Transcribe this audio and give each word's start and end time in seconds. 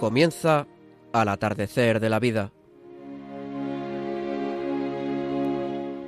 Comienza 0.00 0.66
al 1.12 1.28
atardecer 1.28 2.00
de 2.00 2.08
la 2.08 2.18
vida. 2.18 2.52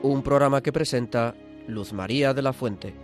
Un 0.02 0.22
programa 0.24 0.62
que 0.62 0.72
presenta 0.72 1.34
Luz 1.68 1.92
María 1.92 2.32
de 2.32 2.40
la 2.40 2.54
Fuente. 2.54 2.94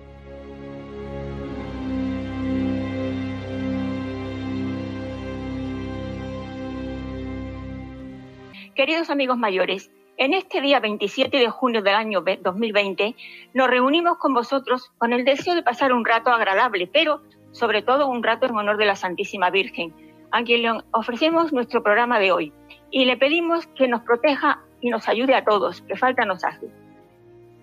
Queridos 8.74 9.10
amigos 9.10 9.36
mayores, 9.36 9.90
en 10.16 10.32
este 10.32 10.62
día 10.62 10.80
27 10.80 11.36
de 11.36 11.50
junio 11.50 11.82
del 11.82 11.96
año 11.96 12.22
2020 12.22 13.14
nos 13.52 13.68
reunimos 13.68 14.16
con 14.16 14.32
vosotros 14.32 14.90
con 14.96 15.12
el 15.12 15.26
deseo 15.26 15.54
de 15.54 15.62
pasar 15.62 15.92
un 15.92 16.06
rato 16.06 16.30
agradable, 16.30 16.88
pero 16.90 17.20
sobre 17.52 17.82
todo 17.82 18.08
un 18.08 18.22
rato 18.22 18.46
en 18.46 18.56
honor 18.56 18.78
de 18.78 18.86
la 18.86 18.96
Santísima 18.96 19.50
Virgen, 19.50 20.07
a 20.30 20.42
quien 20.42 20.62
le 20.62 20.82
ofrecemos 20.92 21.52
nuestro 21.52 21.82
programa 21.82 22.18
de 22.18 22.32
hoy 22.32 22.52
y 22.90 23.04
le 23.04 23.16
pedimos 23.16 23.66
que 23.68 23.88
nos 23.88 24.02
proteja 24.02 24.60
y 24.80 24.90
nos 24.90 25.08
ayude 25.08 25.34
a 25.34 25.44
todos, 25.44 25.82
que 25.82 25.96
falta 25.96 26.24
nos 26.24 26.44
hace, 26.44 26.68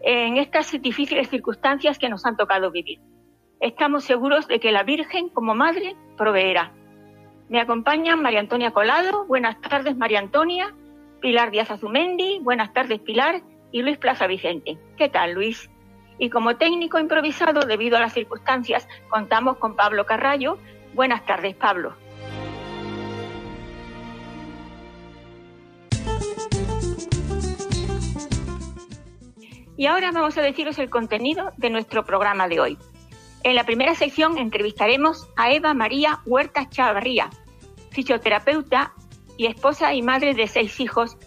en 0.01 0.37
estas 0.37 0.71
difíciles 0.81 1.29
circunstancias 1.29 1.97
que 1.97 2.09
nos 2.09 2.25
han 2.25 2.37
tocado 2.37 2.71
vivir. 2.71 2.99
Estamos 3.59 4.03
seguros 4.03 4.47
de 4.47 4.59
que 4.59 4.71
la 4.71 4.83
Virgen, 4.83 5.29
como 5.29 5.55
madre, 5.55 5.95
proveerá. 6.17 6.71
Me 7.49 7.59
acompañan 7.59 8.21
María 8.21 8.39
Antonia 8.39 8.71
Colado. 8.71 9.25
Buenas 9.25 9.61
tardes, 9.61 9.95
María 9.95 10.19
Antonia. 10.19 10.73
Pilar 11.21 11.51
Díaz 11.51 11.71
Azumendi, 11.71 12.39
buenas 12.39 12.73
tardes 12.73 12.99
Pilar, 12.99 13.41
y 13.71 13.81
Luis 13.81 13.97
Plaza 13.97 14.27
Vicente. 14.27 14.77
¿Qué 14.97 15.09
tal, 15.09 15.33
Luis? 15.33 15.69
Y 16.19 16.29
como 16.29 16.55
técnico 16.57 16.99
improvisado, 16.99 17.61
debido 17.61 17.97
a 17.97 17.99
las 17.99 18.13
circunstancias, 18.13 18.87
contamos 19.09 19.57
con 19.57 19.75
Pablo 19.75 20.05
Carrallo. 20.05 20.57
Buenas 20.93 21.25
tardes, 21.25 21.55
Pablo. 21.55 21.95
Y 29.77 29.87
ahora 29.87 30.11
vamos 30.11 30.37
a 30.37 30.41
deciros 30.41 30.79
el 30.79 30.89
contenido 30.89 31.51
de 31.57 31.69
nuestro 31.69 32.05
programa 32.05 32.47
de 32.47 32.59
hoy. 32.59 32.77
En 33.43 33.55
la 33.55 33.65
primera 33.65 33.93
sección 33.93 34.37
entrevistaremos 34.37 35.27
a 35.35 35.51
Eva 35.51 35.73
María 35.73 36.21
Huerta 36.25 36.69
Chavarría, 36.69 37.29
fisioterapeuta 37.91 38.93
y 39.37 39.47
esposa 39.47 39.93
y 39.93 40.01
madre 40.01 40.33
de 40.33 40.47
seis 40.47 40.79
hijos, 40.79 41.17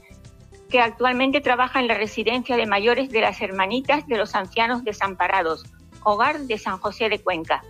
que 0.70 0.80
actualmente 0.80 1.40
trabaja 1.40 1.80
en 1.80 1.88
la 1.88 1.94
residencia 1.94 2.56
de 2.56 2.66
mayores 2.66 3.10
de 3.10 3.20
las 3.20 3.40
Hermanitas 3.40 4.06
de 4.06 4.16
los 4.16 4.34
Ancianos 4.34 4.82
Desamparados, 4.84 5.64
hogar 6.02 6.40
de 6.40 6.58
San 6.58 6.78
José 6.78 7.08
de 7.08 7.20
Cuenca. 7.20 7.62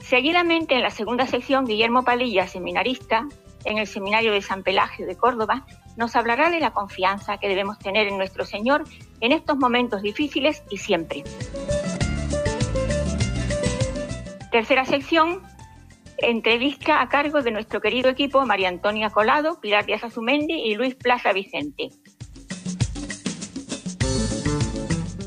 Seguidamente, 0.00 0.74
en 0.74 0.82
la 0.82 0.90
segunda 0.90 1.26
sección, 1.26 1.64
Guillermo 1.64 2.04
Palilla, 2.04 2.46
seminarista 2.46 3.26
en 3.64 3.78
el 3.78 3.86
Seminario 3.86 4.32
de 4.32 4.42
San 4.42 4.62
Pelagio 4.62 5.06
de 5.06 5.16
Córdoba, 5.16 5.66
nos 5.96 6.16
hablará 6.16 6.50
de 6.50 6.60
la 6.60 6.72
confianza 6.72 7.38
que 7.38 7.48
debemos 7.48 7.78
tener 7.78 8.06
en 8.06 8.18
nuestro 8.18 8.44
Señor 8.44 8.84
en 9.20 9.32
estos 9.32 9.56
momentos 9.56 10.02
difíciles 10.02 10.62
y 10.70 10.78
siempre. 10.78 11.24
Tercera 14.50 14.84
sección, 14.84 15.42
Entrevista 16.18 17.02
a 17.02 17.08
cargo 17.08 17.42
de 17.42 17.50
nuestro 17.50 17.80
querido 17.80 18.08
equipo 18.08 18.46
María 18.46 18.68
Antonia 18.68 19.10
Colado, 19.10 19.60
Pilar 19.60 19.84
Díaz 19.84 20.04
Azumendi 20.04 20.54
y 20.54 20.76
Luis 20.76 20.94
Plaza 20.94 21.32
Vicente. 21.32 21.90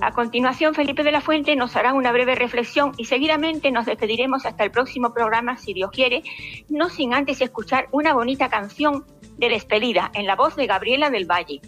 A 0.08 0.12
continuación, 0.12 0.74
Felipe 0.74 1.04
de 1.04 1.12
la 1.12 1.20
Fuente 1.20 1.54
nos 1.58 1.76
hará 1.76 1.94
una 1.94 2.14
breve 2.14 2.34
reflexión 2.34 2.94
y 2.96 3.04
seguidamente 3.04 3.72
nos 3.72 3.86
despediremos 3.86 4.46
hasta 4.46 4.64
el 4.64 4.72
próximo 4.72 5.14
programa, 5.14 5.58
si 5.58 5.74
Dios 5.74 5.92
quiere, 5.92 6.24
no 6.70 6.88
sin 6.88 7.14
antes 7.14 7.42
escuchar 7.42 7.90
una 7.92 8.14
bonita 8.14 8.48
canción 8.48 9.06
de 9.38 9.50
despedida 9.50 10.10
en 10.14 10.26
la 10.26 10.38
voz 10.38 10.56
de 10.56 10.66
Gabriela 10.66 11.10
del 11.10 11.30
Valle. 11.30 11.60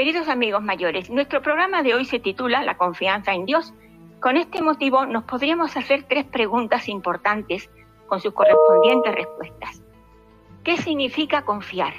Queridos 0.00 0.30
amigos 0.30 0.62
mayores, 0.62 1.10
nuestro 1.10 1.42
programa 1.42 1.82
de 1.82 1.92
hoy 1.92 2.06
se 2.06 2.18
titula 2.18 2.62
La 2.62 2.78
confianza 2.78 3.34
en 3.34 3.44
Dios. 3.44 3.74
Con 4.18 4.38
este 4.38 4.62
motivo 4.62 5.04
nos 5.04 5.24
podríamos 5.24 5.76
hacer 5.76 6.04
tres 6.04 6.24
preguntas 6.24 6.88
importantes 6.88 7.68
con 8.06 8.18
sus 8.18 8.32
correspondientes 8.32 9.14
respuestas. 9.14 9.82
¿Qué 10.64 10.78
significa 10.78 11.42
confiar? 11.42 11.92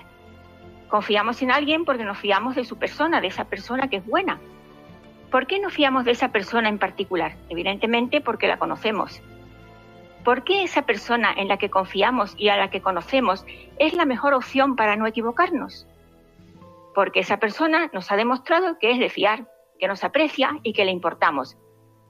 Confiamos 0.90 1.44
en 1.44 1.52
alguien 1.52 1.86
porque 1.86 2.04
nos 2.04 2.18
fiamos 2.18 2.56
de 2.56 2.66
su 2.66 2.80
persona, 2.80 3.22
de 3.22 3.28
esa 3.28 3.46
persona 3.46 3.88
que 3.88 3.98
es 3.98 4.06
buena. 4.08 4.40
¿Por 5.30 5.46
qué 5.46 5.60
nos 5.60 5.72
fiamos 5.72 6.04
de 6.04 6.14
esa 6.14 6.30
persona 6.30 6.70
en 6.70 6.80
particular? 6.80 7.36
Evidentemente 7.50 8.20
porque 8.20 8.48
la 8.48 8.58
conocemos. 8.58 9.22
¿Por 10.24 10.44
qué 10.44 10.64
esa 10.64 10.88
persona 10.88 11.32
en 11.38 11.48
la 11.48 11.58
que 11.58 11.70
confiamos 11.70 12.34
y 12.36 12.50
a 12.50 12.58
la 12.58 12.72
que 12.72 12.82
conocemos 12.82 13.46
es 13.78 13.94
la 13.94 14.06
mejor 14.06 14.34
opción 14.34 14.76
para 14.76 14.96
no 14.96 15.06
equivocarnos? 15.06 15.86
Porque 16.94 17.22
esa 17.22 17.38
persona 17.38 17.90
nos 17.94 18.12
ha 18.12 18.16
demostrado 18.16 18.78
que 18.80 18.92
es 18.92 19.00
de 19.00 19.10
fiar, 19.10 19.48
que 19.80 19.88
nos 19.88 20.04
aprecia 20.04 20.60
y 20.64 20.74
que 20.74 20.86
le 20.86 20.92
importamos. 20.92 21.58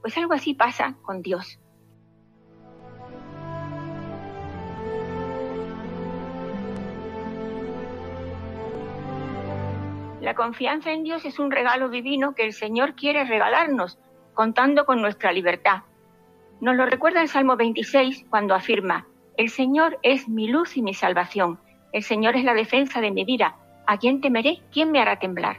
Pues 0.01 0.17
algo 0.17 0.33
así 0.33 0.53
pasa 0.53 0.97
con 1.03 1.21
Dios. 1.21 1.59
La 10.21 10.35
confianza 10.35 10.91
en 10.91 11.03
Dios 11.03 11.25
es 11.25 11.39
un 11.39 11.49
regalo 11.49 11.89
divino 11.89 12.35
que 12.35 12.45
el 12.45 12.53
Señor 12.53 12.93
quiere 12.95 13.25
regalarnos, 13.25 13.97
contando 14.35 14.85
con 14.85 15.01
nuestra 15.01 15.31
libertad. 15.31 15.81
Nos 16.59 16.75
lo 16.75 16.85
recuerda 16.85 17.21
el 17.21 17.27
Salmo 17.27 17.55
26 17.55 18.25
cuando 18.29 18.53
afirma, 18.53 19.07
El 19.35 19.49
Señor 19.49 19.97
es 20.03 20.29
mi 20.29 20.47
luz 20.47 20.77
y 20.77 20.83
mi 20.83 20.93
salvación, 20.93 21.59
el 21.91 22.03
Señor 22.03 22.35
es 22.35 22.43
la 22.43 22.53
defensa 22.53 23.01
de 23.01 23.09
mi 23.09 23.25
vida, 23.25 23.57
¿A 23.85 23.97
quién 23.97 24.21
temeré? 24.21 24.61
¿Quién 24.71 24.91
me 24.91 25.01
hará 25.01 25.17
temblar? 25.17 25.57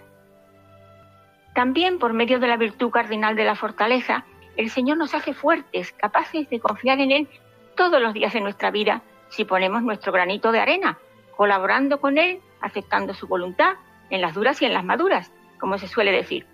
También 1.54 1.98
por 1.98 2.12
medio 2.12 2.38
de 2.40 2.48
la 2.48 2.56
virtud 2.56 2.90
cardinal 2.90 3.36
de 3.36 3.44
la 3.44 3.56
fortaleza, 3.56 4.24
el 4.56 4.70
Señor 4.70 4.96
nos 4.96 5.14
hace 5.14 5.34
fuertes, 5.34 5.92
capaces 5.92 6.48
de 6.48 6.60
confiar 6.60 7.00
en 7.00 7.10
Él 7.10 7.28
todos 7.76 8.00
los 8.00 8.14
días 8.14 8.32
de 8.32 8.40
nuestra 8.40 8.70
vida 8.70 9.02
si 9.28 9.44
ponemos 9.44 9.82
nuestro 9.82 10.12
granito 10.12 10.52
de 10.52 10.60
arena, 10.60 10.98
colaborando 11.36 12.00
con 12.00 12.19
Él, 12.19 12.40
aceptando 12.60 13.14
su 13.14 13.26
voluntad 13.26 13.74
en 14.10 14.20
las 14.20 14.34
duras 14.34 14.60
y 14.60 14.66
en 14.66 14.74
las 14.74 14.84
maduras, 14.84 15.32
como 15.58 15.78
se 15.78 15.88
suele 15.88 16.12
decir. 16.12 16.46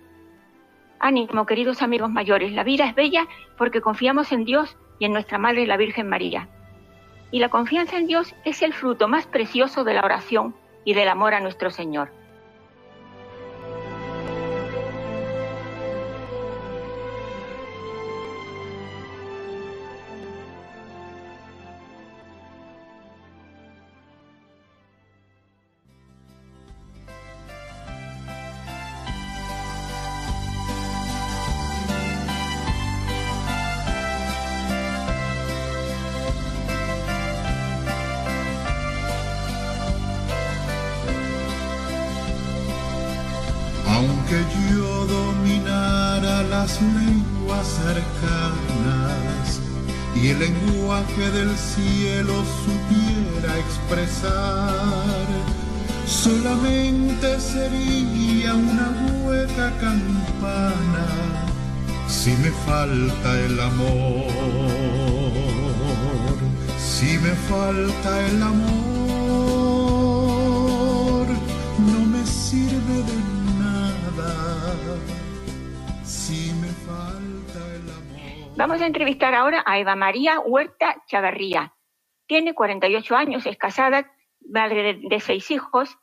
Ánimo, 0.99 1.45
queridos 1.45 1.81
amigos 1.81 2.09
mayores, 2.09 2.51
la 2.53 2.63
vida 2.63 2.85
es 2.85 2.95
bella 2.95 3.27
porque 3.57 3.81
confiamos 3.81 4.31
en 4.31 4.45
Dios 4.45 4.77
y 4.97 5.05
en 5.05 5.13
nuestra 5.13 5.37
Madre 5.37 5.65
la 5.65 5.77
Virgen 5.77 6.09
María. 6.09 6.49
Y 7.31 7.39
la 7.39 7.49
confianza 7.49 7.97
en 7.97 8.07
Dios 8.07 8.35
es 8.43 8.61
el 8.61 8.73
fruto 8.73 9.07
más 9.07 9.27
precioso 9.27 9.83
de 9.83 9.93
la 9.93 10.01
oración 10.03 10.55
y 10.89 10.95
del 10.95 11.07
amor 11.07 11.35
a 11.35 11.39
nuestro 11.39 11.69
Señor. 11.69 12.09
Las 46.59 46.75
lenguas 46.81 47.67
cercanas 47.85 49.45
y 50.13 50.27
el 50.27 50.39
lenguaje 50.39 51.25
del 51.31 51.55
cielo 51.57 52.33
supiera 52.65 53.57
expresar, 53.57 55.25
solamente 56.05 57.39
sería 57.39 58.53
una 58.55 58.87
hueca 59.23 59.71
campana 59.79 61.07
si 62.07 62.31
me 62.31 62.51
falta 62.67 63.39
el 63.39 63.57
amor, 63.57 64.27
si 66.77 67.17
me 67.19 67.33
falta 67.51 68.09
el 68.27 68.43
amor, 68.43 68.67
no 71.91 71.99
me 72.13 72.25
sirve 72.25 72.95
de 73.09 73.38
Vamos 78.55 78.81
a 78.81 78.87
entrevistar 78.87 79.33
ahora 79.35 79.63
a 79.65 79.79
Eva 79.79 79.95
María 79.95 80.39
Huerta 80.41 81.01
Chavarría. 81.07 81.73
Tiene 82.27 82.53
48 82.53 83.15
años, 83.15 83.45
es 83.45 83.57
casada, 83.57 84.11
madre 84.41 84.99
de 85.01 85.19
seis 85.21 85.49
hijos, 85.49 85.97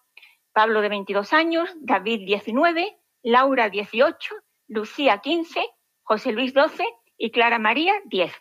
Pablo 0.53 0.81
de 0.81 0.89
22 0.89 1.35
años, 1.35 1.71
David 1.83 2.23
19, 2.25 2.97
Laura 3.23 3.69
18, 3.69 4.35
Lucía 4.69 5.19
15, 5.19 5.69
José 6.03 6.33
Luis 6.33 6.55
12 6.55 6.83
y 7.19 7.31
Clara 7.31 7.59
María 7.59 7.93
10. 8.07 8.33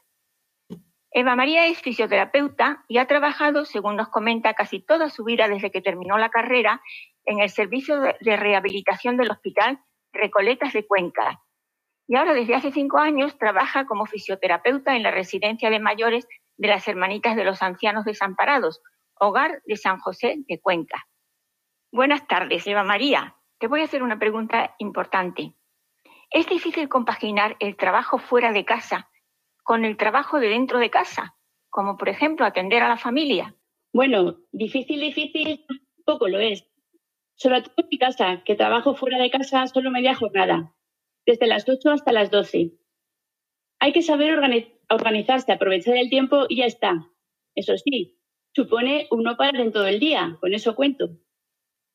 Eva 1.12 1.36
María 1.36 1.68
es 1.68 1.81
fisioterapeuta 1.81 2.86
y 2.88 3.00
ha 3.00 3.07
trabajado, 3.07 3.65
según 3.65 3.98
nos 3.98 4.07
comenta, 4.07 4.53
casi 4.53 4.80
toda 4.80 5.09
su 5.09 5.25
vida 5.25 5.50
desde 5.50 5.71
que 5.71 5.81
terminó 5.81 6.18
la 6.18 6.30
carrera 6.30 6.81
en 7.25 7.41
el 7.41 7.50
servicio 7.50 8.00
de 8.00 8.38
rehabilitación 8.38 9.18
del 9.18 9.31
Hospital 9.31 9.80
Recoletas 10.13 10.71
de 10.71 10.88
Cuenca, 10.88 11.41
y 12.07 12.16
ahora 12.16 12.34
desde 12.34 12.56
hace 12.56 12.72
cinco 12.72 13.00
años 13.00 13.38
trabaja 13.38 13.86
como 13.86 14.06
fisioterapeuta 14.06 14.96
en 14.96 15.04
la 15.04 15.12
residencia 15.12 15.69
de 15.69 15.80
mayores 15.80 16.28
de 16.57 16.68
las 16.68 16.88
Hermanitas 16.88 17.36
de 17.36 17.44
los 17.44 17.62
Ancianos 17.62 18.06
Desamparados, 18.06 18.81
hogar 19.19 19.62
de 19.66 19.75
San 19.75 20.00
José 20.00 20.36
de 20.48 20.60
Cuenca. 20.60 21.07
Buenas 21.92 22.28
tardes, 22.28 22.68
Eva 22.68 22.84
María. 22.84 23.36
Te 23.57 23.68
voy 23.68 23.81
a 23.81 23.86
hacer 23.86 24.04
una 24.04 24.19
pregunta 24.19 24.75
importante. 24.78 25.56
¿Es 26.30 26.48
difícil 26.48 26.90
compaginar 26.90 27.56
el 27.60 27.75
trabajo 27.75 28.19
fuera 28.19 28.51
de 28.51 28.66
casa 28.66 29.10
con 29.63 29.84
el 29.84 29.98
trabajo 29.98 30.40
de 30.40 30.50
dentro 30.50 30.80
de 30.80 30.90
casa, 30.92 31.36
como 31.69 31.98
por 31.98 32.10
ejemplo 32.10 32.46
atender 32.46 32.84
a 32.84 32.90
la 32.90 32.98
familia? 32.98 33.56
Bueno, 33.94 34.38
difícil, 34.51 35.00
difícil, 35.00 35.66
poco 36.06 36.28
lo 36.28 36.40
es. 36.40 36.68
Sobre 37.36 37.63
todo 37.63 37.74
en 37.78 37.88
mi 37.90 37.98
casa, 37.98 38.44
que 38.46 38.56
trabajo 38.56 38.96
fuera 38.96 39.18
de 39.18 39.31
casa 39.31 39.66
solo 39.68 39.90
media 39.90 40.16
jornada 40.16 40.75
desde 41.25 41.48
las 41.48 41.68
8 41.68 41.92
hasta 41.92 42.12
las 42.12 42.31
12. 42.31 42.72
Hay 43.80 43.94
que 43.94 44.01
saber 44.01 44.39
organizarse, 44.89 45.51
aprovechar 45.51 45.98
el 45.98 46.10
tiempo 46.10 46.45
y 46.48 46.57
ya 46.57 46.66
está. 46.66 47.07
Eso 47.56 47.75
sí, 47.77 48.19
supone 48.54 49.07
uno 49.12 49.38
para 49.38 49.62
en 49.62 49.72
todo 49.72 49.88
el 49.88 50.00
día, 50.00 50.38
con 50.39 50.54
eso 50.54 50.75
cuento. 50.75 51.10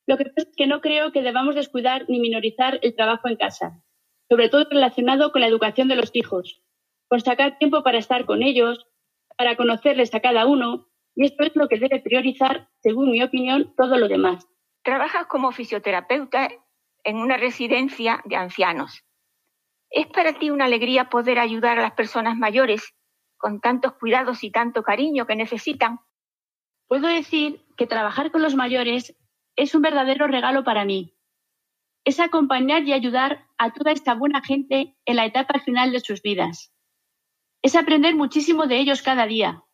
Lo 0.07 0.17
que 0.17 0.25
pasa 0.25 0.49
es 0.49 0.57
que 0.57 0.67
no 0.67 0.81
creo 0.81 1.13
que 1.13 1.23
debamos 1.23 1.55
descuidar 1.55 2.07
ni 2.09 2.21
minorizar 2.21 2.79
el 2.83 2.95
trabajo 2.97 3.29
en 3.29 3.37
casa, 3.37 3.83
sobre 4.29 4.49
todo 4.49 4.67
relacionado 4.69 5.33
con 5.33 5.41
la 5.41 5.47
educación 5.47 5.89
de 5.89 5.97
los 5.97 6.11
hijos, 6.15 6.63
con 7.09 7.21
sacar 7.21 7.59
tiempo 7.59 7.83
para 7.83 7.99
estar 7.99 8.25
con 8.25 8.43
ellos, 8.43 8.87
para 9.37 9.57
conocerles 9.57 10.15
a 10.15 10.21
cada 10.21 10.47
uno, 10.47 10.89
y 11.15 11.27
esto 11.27 11.45
es 11.45 11.55
lo 11.55 11.69
que 11.69 11.79
debe 11.79 12.01
priorizar, 12.01 12.69
según 12.83 13.11
mi 13.11 13.23
opinión, 13.23 13.75
todo 13.77 13.99
lo 13.99 14.09
demás. 14.09 14.47
Trabajas 14.83 15.27
como 15.27 15.53
fisioterapeuta 15.53 16.49
en 17.05 17.17
una 17.17 17.37
residencia 17.37 18.23
de 18.25 18.37
ancianos. 18.37 19.05
¿Es 19.91 20.07
para 20.07 20.39
ti 20.39 20.51
una 20.51 20.67
alegría 20.67 21.11
poder 21.11 21.39
ayudar 21.41 21.79
a 21.79 21.83
las 21.83 21.93
personas 21.93 22.37
mayores 22.37 22.95
con 23.37 23.61
tantos 23.61 23.95
cuidados 23.95 24.45
y 24.45 24.53
tanto 24.53 24.83
cariño 24.85 25.27
que 25.27 25.35
necesitan? 25.35 25.99
Puedo 26.87 27.09
decir 27.09 27.67
que 27.77 27.87
trabajar 27.87 28.31
con 28.31 28.43
los 28.43 28.55
mayores 28.55 29.17
es 29.57 29.75
un 29.75 29.83
verdadero 29.83 30.29
regalo 30.29 30.63
para 30.63 30.85
mí. 30.85 31.17
Es 32.05 32.21
acompañar 32.21 32.85
y 32.85 32.93
ayudar 32.93 33.47
a 33.59 33.73
toda 33.73 33.91
esta 33.91 34.15
buena 34.15 34.43
gente 34.43 34.97
en 35.05 35.17
la 35.17 35.27
etapa 35.27 35.59
final 35.59 35.93
de 35.93 36.01
sus 36.01 36.23
vidas. 36.23 36.73
Es 37.63 37.75
aprender 37.77 38.15
muchísimo 38.15 38.67
de 38.67 38.79
ellos 38.79 39.03
cada 39.03 39.27
día. 39.27 39.65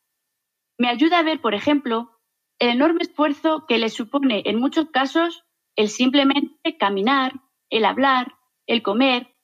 Me 0.79 0.89
ayuda 0.89 1.19
a 1.19 1.23
ver, 1.23 1.41
por 1.41 1.55
ejemplo, 1.55 2.19
el 2.59 2.71
enorme 2.71 3.03
esfuerzo 3.03 3.67
que 3.69 3.79
les 3.79 3.93
supone 3.93 4.43
en 4.47 4.59
muchos 4.59 4.91
casos 4.91 5.45
el 5.77 5.89
simplemente 5.89 6.77
caminar, 6.79 7.35
el 7.71 7.85
hablar, 7.85 8.35
el 8.67 8.83
comer, 8.83 9.36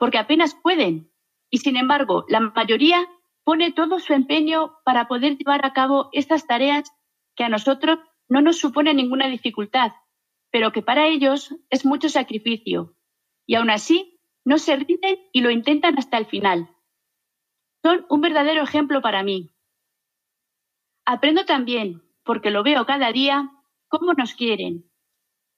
porque 0.00 0.16
apenas 0.16 0.54
pueden. 0.54 1.12
Y 1.50 1.58
sin 1.58 1.76
embargo, 1.76 2.24
la 2.26 2.40
mayoría 2.40 3.06
pone 3.44 3.70
todo 3.70 4.00
su 4.00 4.14
empeño 4.14 4.78
para 4.82 5.06
poder 5.06 5.36
llevar 5.36 5.64
a 5.66 5.74
cabo 5.74 6.08
estas 6.12 6.46
tareas 6.46 6.90
que 7.36 7.44
a 7.44 7.50
nosotros 7.50 7.98
no 8.26 8.40
nos 8.40 8.56
supone 8.58 8.94
ninguna 8.94 9.28
dificultad, 9.28 9.92
pero 10.50 10.72
que 10.72 10.80
para 10.80 11.06
ellos 11.06 11.54
es 11.68 11.84
mucho 11.84 12.08
sacrificio. 12.08 12.96
Y 13.46 13.56
aún 13.56 13.68
así, 13.68 14.18
no 14.42 14.56
se 14.56 14.76
rinden 14.76 15.18
y 15.32 15.42
lo 15.42 15.50
intentan 15.50 15.98
hasta 15.98 16.16
el 16.16 16.24
final. 16.24 16.74
Son 17.84 18.06
un 18.08 18.22
verdadero 18.22 18.62
ejemplo 18.62 19.02
para 19.02 19.22
mí. 19.22 19.50
Aprendo 21.04 21.44
también, 21.44 22.02
porque 22.24 22.50
lo 22.50 22.62
veo 22.62 22.86
cada 22.86 23.12
día, 23.12 23.50
cómo 23.88 24.14
nos 24.14 24.32
quieren. 24.34 24.90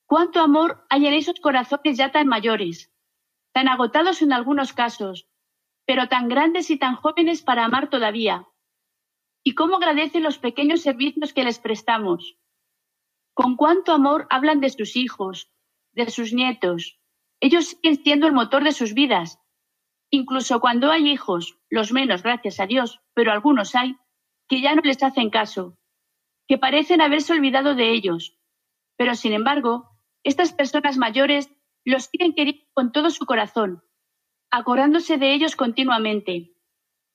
Cuánto 0.06 0.40
amor 0.40 0.84
hay 0.90 1.06
en 1.06 1.14
esos 1.14 1.38
corazones 1.38 1.96
ya 1.96 2.10
tan 2.10 2.26
mayores, 2.26 2.91
tan 3.52 3.68
agotados 3.68 4.22
en 4.22 4.32
algunos 4.32 4.72
casos, 4.72 5.28
pero 5.86 6.08
tan 6.08 6.28
grandes 6.28 6.70
y 6.70 6.78
tan 6.78 6.96
jóvenes 6.96 7.42
para 7.42 7.64
amar 7.64 7.90
todavía. 7.90 8.48
Y 9.44 9.54
cómo 9.54 9.76
agradecen 9.76 10.22
los 10.22 10.38
pequeños 10.38 10.82
servicios 10.82 11.32
que 11.32 11.44
les 11.44 11.58
prestamos. 11.58 12.36
Con 13.34 13.56
cuánto 13.56 13.92
amor 13.92 14.26
hablan 14.30 14.60
de 14.60 14.70
sus 14.70 14.96
hijos, 14.96 15.50
de 15.92 16.10
sus 16.10 16.32
nietos. 16.32 17.00
Ellos 17.40 17.68
siguen 17.68 18.02
siendo 18.02 18.26
el 18.26 18.32
motor 18.32 18.62
de 18.62 18.72
sus 18.72 18.94
vidas. 18.94 19.38
Incluso 20.10 20.60
cuando 20.60 20.90
hay 20.90 21.08
hijos, 21.08 21.58
los 21.70 21.92
menos, 21.92 22.22
gracias 22.22 22.60
a 22.60 22.66
Dios, 22.66 23.00
pero 23.14 23.32
algunos 23.32 23.74
hay, 23.74 23.96
que 24.48 24.60
ya 24.60 24.74
no 24.74 24.82
les 24.82 25.02
hacen 25.02 25.30
caso, 25.30 25.78
que 26.46 26.58
parecen 26.58 27.00
haberse 27.00 27.32
olvidado 27.32 27.74
de 27.74 27.90
ellos. 27.90 28.38
Pero, 28.96 29.14
sin 29.14 29.32
embargo, 29.32 29.90
estas 30.22 30.52
personas 30.52 30.98
mayores 30.98 31.50
los 31.84 32.04
siguen 32.04 32.34
queriendo 32.34 32.64
con 32.74 32.92
todo 32.92 33.10
su 33.10 33.26
corazón, 33.26 33.82
acordándose 34.50 35.16
de 35.16 35.32
ellos 35.34 35.56
continuamente. 35.56 36.54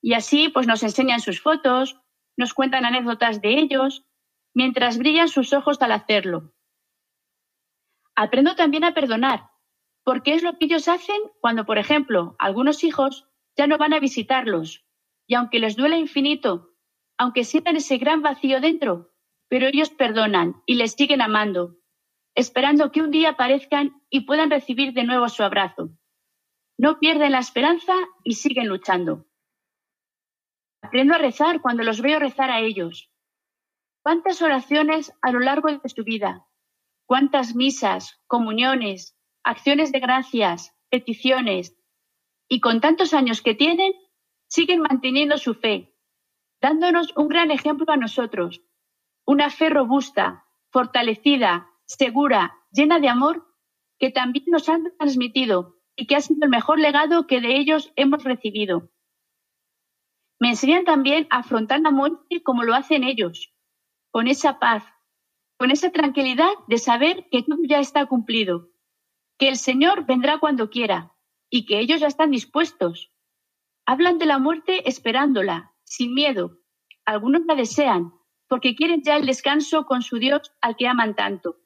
Y 0.01 0.13
así, 0.13 0.49
pues 0.49 0.67
nos 0.67 0.83
enseñan 0.83 1.21
sus 1.21 1.41
fotos, 1.41 1.99
nos 2.37 2.53
cuentan 2.53 2.85
anécdotas 2.85 3.41
de 3.41 3.59
ellos, 3.59 4.05
mientras 4.53 4.97
brillan 4.97 5.29
sus 5.29 5.53
ojos 5.53 5.81
al 5.81 5.91
hacerlo. 5.91 6.53
Aprendo 8.15 8.55
también 8.55 8.83
a 8.83 8.93
perdonar, 8.93 9.49
porque 10.03 10.33
es 10.33 10.43
lo 10.43 10.57
que 10.57 10.65
ellos 10.65 10.87
hacen 10.87 11.21
cuando, 11.41 11.65
por 11.65 11.77
ejemplo, 11.77 12.35
algunos 12.39 12.83
hijos 12.83 13.27
ya 13.55 13.67
no 13.67 13.77
van 13.77 13.93
a 13.93 13.99
visitarlos, 13.99 14.85
y 15.27 15.35
aunque 15.35 15.59
les 15.59 15.75
duele 15.75 15.97
infinito, 15.97 16.73
aunque 17.17 17.43
sientan 17.43 17.75
ese 17.75 17.97
gran 17.97 18.21
vacío 18.21 18.61
dentro, 18.61 19.13
pero 19.49 19.67
ellos 19.67 19.89
perdonan 19.89 20.61
y 20.65 20.75
les 20.75 20.93
siguen 20.93 21.21
amando, 21.21 21.76
esperando 22.37 22.91
que 22.91 23.01
un 23.01 23.09
día 23.09 23.31
aparezcan 23.31 23.99
y 24.11 24.21
puedan 24.21 24.51
recibir 24.51 24.93
de 24.93 25.03
nuevo 25.03 25.27
su 25.27 25.43
abrazo. 25.43 25.89
no 26.79 26.99
pierden 26.99 27.31
la 27.31 27.39
esperanza 27.39 27.93
y 28.23 28.35
siguen 28.35 28.67
luchando. 28.67 29.25
Aprendo 30.83 31.15
a 31.15 31.17
rezar 31.17 31.59
cuando 31.59 31.81
los 31.81 32.01
veo 32.01 32.19
rezar 32.19 32.51
a 32.51 32.59
ellos. 32.59 33.11
¿Cuántas 34.03 34.43
oraciones 34.43 35.11
a 35.23 35.31
lo 35.31 35.39
largo 35.39 35.69
de 35.69 35.89
su 35.89 36.03
vida? 36.03 36.45
¿Cuántas 37.07 37.55
misas, 37.55 38.21
comuniones, 38.27 39.17
acciones 39.43 39.91
de 39.91 39.99
gracias, 39.99 40.75
peticiones? 40.91 41.75
Y 42.47 42.59
con 42.59 42.79
tantos 42.79 43.15
años 43.15 43.41
que 43.41 43.55
tienen, 43.55 43.93
siguen 44.47 44.81
manteniendo 44.81 45.39
su 45.39 45.55
fe, 45.55 45.95
dándonos 46.61 47.11
un 47.17 47.29
gran 47.29 47.49
ejemplo 47.49 47.91
a 47.91 47.97
nosotros, 47.97 48.61
una 49.25 49.49
fe 49.49 49.71
robusta, 49.71 50.45
fortalecida, 50.69 51.71
segura, 51.87 52.55
llena 52.71 52.99
de 52.99 53.09
amor, 53.09 53.47
que 53.97 54.11
también 54.11 54.45
nos 54.47 54.69
han 54.69 54.95
transmitido 54.97 55.77
y 55.95 56.05
que 56.05 56.15
ha 56.15 56.21
sido 56.21 56.39
el 56.43 56.49
mejor 56.49 56.79
legado 56.79 57.25
que 57.25 57.41
de 57.41 57.57
ellos 57.57 57.91
hemos 57.95 58.23
recibido. 58.23 58.91
Me 60.39 60.49
enseñan 60.49 60.85
también 60.85 61.25
a 61.31 61.39
afrontar 61.39 61.79
la 61.79 61.89
muerte 61.89 62.43
como 62.43 62.63
lo 62.63 62.75
hacen 62.75 63.03
ellos, 63.03 63.53
con 64.11 64.27
esa 64.27 64.59
paz, 64.59 64.83
con 65.57 65.71
esa 65.71 65.91
tranquilidad 65.91 66.51
de 66.67 66.77
saber 66.77 67.27
que 67.31 67.41
todo 67.41 67.57
ya 67.67 67.79
está 67.79 68.05
cumplido, 68.05 68.69
que 69.39 69.49
el 69.49 69.57
Señor 69.57 70.05
vendrá 70.05 70.39
cuando 70.39 70.69
quiera 70.69 71.15
y 71.49 71.65
que 71.65 71.79
ellos 71.79 72.01
ya 72.01 72.07
están 72.07 72.29
dispuestos. 72.29 73.11
Hablan 73.85 74.19
de 74.19 74.27
la 74.27 74.37
muerte 74.37 74.87
esperándola, 74.87 75.73
sin 75.83 76.13
miedo. 76.13 76.59
Algunos 77.05 77.45
la 77.45 77.55
desean, 77.55 78.13
porque 78.47 78.75
quieren 78.75 79.01
ya 79.01 79.15
el 79.15 79.25
descanso 79.25 79.85
con 79.85 80.03
su 80.03 80.19
Dios 80.19 80.51
al 80.61 80.75
que 80.75 80.87
aman 80.87 81.15
tanto. 81.15 81.57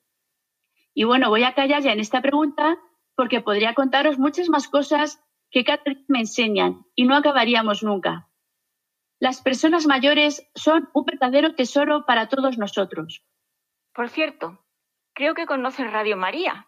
Y 0.94 1.04
bueno, 1.06 1.30
voy 1.30 1.44
a 1.44 1.54
callar 1.54 1.82
ya 1.82 1.94
en 1.94 2.00
esta 2.00 2.22
pregunta 2.22 2.78
porque 3.16 3.42
podría 3.42 3.74
contaros 3.74 4.18
muchas 4.18 4.50
más 4.50 4.68
cosas 4.68 5.24
que 5.50 5.64
cada 5.64 5.84
día 5.86 6.04
me 6.08 6.20
enseñan 6.20 6.86
y 6.96 7.04
no 7.04 7.16
acabaríamos 7.16 7.84
nunca. 7.84 8.30
Las 9.20 9.42
personas 9.42 9.86
mayores 9.86 10.50
son 10.56 10.90
un 10.94 11.06
verdadero 11.06 11.54
tesoro 11.54 12.06
para 12.06 12.28
todos 12.28 12.58
nosotros. 12.58 13.24
Por 13.94 14.10
cierto, 14.10 14.66
creo 15.14 15.36
que 15.36 15.46
conoces 15.46 15.92
Radio 15.92 16.18
María. 16.18 16.68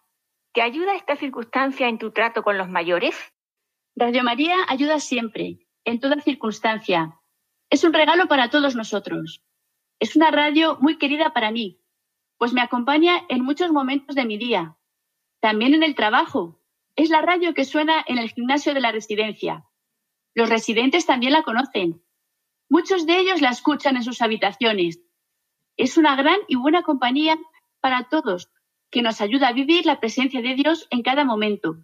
¿Te 0.53 0.61
ayuda 0.61 0.95
esta 0.95 1.15
circunstancia 1.15 1.87
en 1.87 1.97
tu 1.97 2.11
trato 2.11 2.43
con 2.43 2.57
los 2.57 2.69
mayores? 2.69 3.15
Radio 3.95 4.23
María 4.23 4.55
ayuda 4.67 4.99
siempre, 4.99 5.67
en 5.83 5.99
toda 5.99 6.21
circunstancia. 6.21 7.19
Es 7.71 7.83
un 7.83 7.93
regalo 7.93 8.27
para 8.27 8.49
todos 8.49 8.75
nosotros. 8.75 9.43
Es 9.99 10.15
una 10.15 10.29
radio 10.29 10.77
muy 10.79 10.97
querida 10.97 11.33
para 11.33 11.49
mí, 11.49 11.82
pues 12.37 12.53
me 12.53 12.61
acompaña 12.61 13.25
en 13.29 13.43
muchos 13.43 13.71
momentos 13.71 14.15
de 14.15 14.25
mi 14.25 14.37
día. 14.37 14.77
También 15.39 15.73
en 15.73 15.83
el 15.83 15.95
trabajo. 15.95 16.59
Es 16.95 17.09
la 17.09 17.21
radio 17.21 17.53
que 17.53 17.65
suena 17.65 18.03
en 18.07 18.17
el 18.17 18.29
gimnasio 18.29 18.73
de 18.73 18.81
la 18.81 18.91
residencia. 18.91 19.65
Los 20.35 20.49
residentes 20.49 21.05
también 21.05 21.33
la 21.33 21.43
conocen. 21.43 22.03
Muchos 22.69 23.05
de 23.05 23.17
ellos 23.17 23.41
la 23.41 23.49
escuchan 23.49 23.97
en 23.97 24.03
sus 24.03 24.21
habitaciones. 24.21 24.99
Es 25.77 25.97
una 25.97 26.15
gran 26.15 26.37
y 26.47 26.55
buena 26.55 26.83
compañía 26.83 27.37
para 27.81 28.09
todos, 28.09 28.51
que 28.89 29.01
nos 29.01 29.21
ayuda 29.21 29.49
a 29.49 29.53
vivir 29.53 29.85
la 29.85 29.99
presencia 29.99 30.41
de 30.41 30.55
Dios 30.55 30.87
en 30.91 31.01
cada 31.01 31.25
momento. 31.25 31.77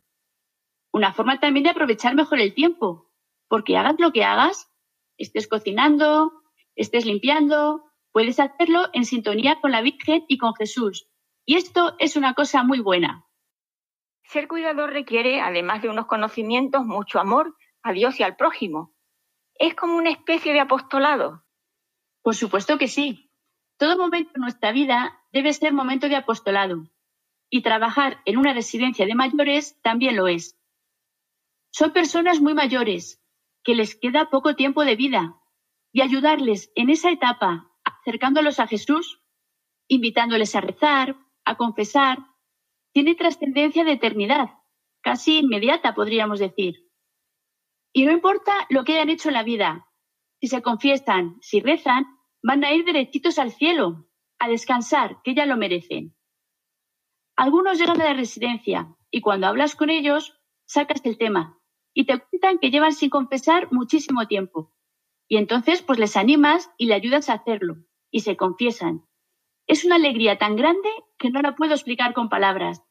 Una 0.91 1.11
forma 1.11 1.39
también 1.39 1.63
de 1.63 1.71
aprovechar 1.71 2.15
mejor 2.15 2.39
el 2.39 2.53
tiempo, 2.53 3.11
porque 3.47 3.77
hagas 3.77 3.95
lo 3.99 4.11
que 4.11 4.23
hagas, 4.23 4.71
estés 5.17 5.47
cocinando, 5.47 6.31
estés 6.75 7.05
limpiando, 7.05 7.83
Puedes 8.11 8.39
hacerlo 8.39 8.89
en 8.93 9.05
sintonía 9.05 9.59
con 9.61 9.71
la 9.71 9.81
Virgen 9.81 10.25
y 10.27 10.37
con 10.37 10.53
Jesús. 10.55 11.07
Y 11.45 11.55
esto 11.55 11.95
es 11.99 12.15
una 12.15 12.33
cosa 12.33 12.63
muy 12.63 12.79
buena. 12.79 13.25
Ser 14.23 14.47
cuidador 14.47 14.91
requiere, 14.91 15.41
además 15.41 15.81
de 15.81 15.89
unos 15.89 16.05
conocimientos, 16.05 16.85
mucho 16.85 17.19
amor 17.19 17.55
a 17.81 17.91
Dios 17.93 18.19
y 18.19 18.23
al 18.23 18.35
prójimo. 18.35 18.93
Es 19.55 19.75
como 19.75 19.95
una 19.95 20.11
especie 20.11 20.53
de 20.53 20.59
apostolado. 20.59 21.43
Por 22.21 22.35
supuesto 22.35 22.77
que 22.77 22.87
sí. 22.87 23.31
Todo 23.77 23.97
momento 23.97 24.31
en 24.35 24.41
nuestra 24.41 24.71
vida 24.71 25.19
debe 25.31 25.53
ser 25.53 25.73
momento 25.73 26.09
de 26.09 26.15
apostolado. 26.15 26.83
Y 27.49 27.61
trabajar 27.61 28.21
en 28.25 28.37
una 28.37 28.53
residencia 28.53 29.05
de 29.05 29.15
mayores 29.15 29.81
también 29.81 30.15
lo 30.15 30.27
es. 30.27 30.59
Son 31.71 31.91
personas 31.93 32.41
muy 32.41 32.53
mayores, 32.53 33.23
que 33.63 33.75
les 33.75 33.95
queda 33.95 34.29
poco 34.29 34.55
tiempo 34.55 34.85
de 34.85 34.95
vida, 34.95 35.41
y 35.91 36.01
ayudarles 36.01 36.71
en 36.75 36.89
esa 36.89 37.09
etapa 37.09 37.68
acercándolos 38.01 38.59
a 38.59 38.67
Jesús, 38.67 39.21
invitándoles 39.87 40.55
a 40.55 40.61
rezar, 40.61 41.17
a 41.45 41.55
confesar, 41.55 42.19
tiene 42.93 43.15
trascendencia 43.15 43.83
de 43.83 43.93
eternidad, 43.93 44.49
casi 45.01 45.39
inmediata, 45.39 45.93
podríamos 45.93 46.39
decir. 46.39 46.89
Y 47.93 48.05
no 48.05 48.11
importa 48.11 48.53
lo 48.69 48.83
que 48.83 48.93
hayan 48.93 49.09
hecho 49.09 49.29
en 49.29 49.33
la 49.33 49.43
vida, 49.43 49.87
si 50.39 50.47
se 50.47 50.61
confiesan, 50.61 51.37
si 51.41 51.59
rezan, 51.59 52.05
van 52.41 52.63
a 52.63 52.71
ir 52.71 52.85
derechitos 52.85 53.39
al 53.39 53.51
cielo, 53.51 54.07
a 54.37 54.47
descansar, 54.47 55.21
que 55.23 55.35
ya 55.35 55.45
lo 55.45 55.57
merecen. 55.57 56.15
Algunos 57.35 57.79
llegan 57.79 58.01
a 58.01 58.05
la 58.05 58.13
residencia 58.13 58.95
y 59.11 59.21
cuando 59.21 59.47
hablas 59.47 59.75
con 59.75 59.89
ellos, 59.89 60.39
sacas 60.65 61.01
el 61.03 61.17
tema 61.17 61.59
y 61.93 62.05
te 62.05 62.19
cuentan 62.19 62.59
que 62.59 62.69
llevan 62.69 62.93
sin 62.93 63.09
confesar 63.09 63.71
muchísimo 63.71 64.27
tiempo. 64.27 64.73
Y 65.27 65.37
entonces, 65.37 65.81
pues 65.81 65.99
les 65.99 66.15
animas 66.15 66.71
y 66.77 66.85
le 66.85 66.93
ayudas 66.93 67.29
a 67.29 67.33
hacerlo 67.33 67.88
y 68.11 68.21
se 68.21 68.37
confiesan. 68.37 69.05
Es 69.67 69.85
una 69.85 69.95
alegría 69.95 70.37
tan 70.37 70.55
grande 70.55 70.89
que 71.17 71.29
no 71.29 71.41
la 71.41 71.55
puedo 71.55 71.73
explicar 71.73 72.13
con 72.13 72.29
palabras, 72.29 72.83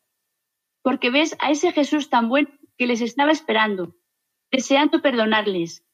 porque 0.83 1.11
ves 1.11 1.37
a 1.41 1.51
ese 1.51 1.73
Jesús 1.73 2.11
tan 2.11 2.29
bueno 2.29 2.51
que 2.77 2.87
les 2.87 3.01
estaba 3.01 3.33
esperando, 3.33 3.97
deseando 4.51 5.03
perdonarles. 5.03 5.85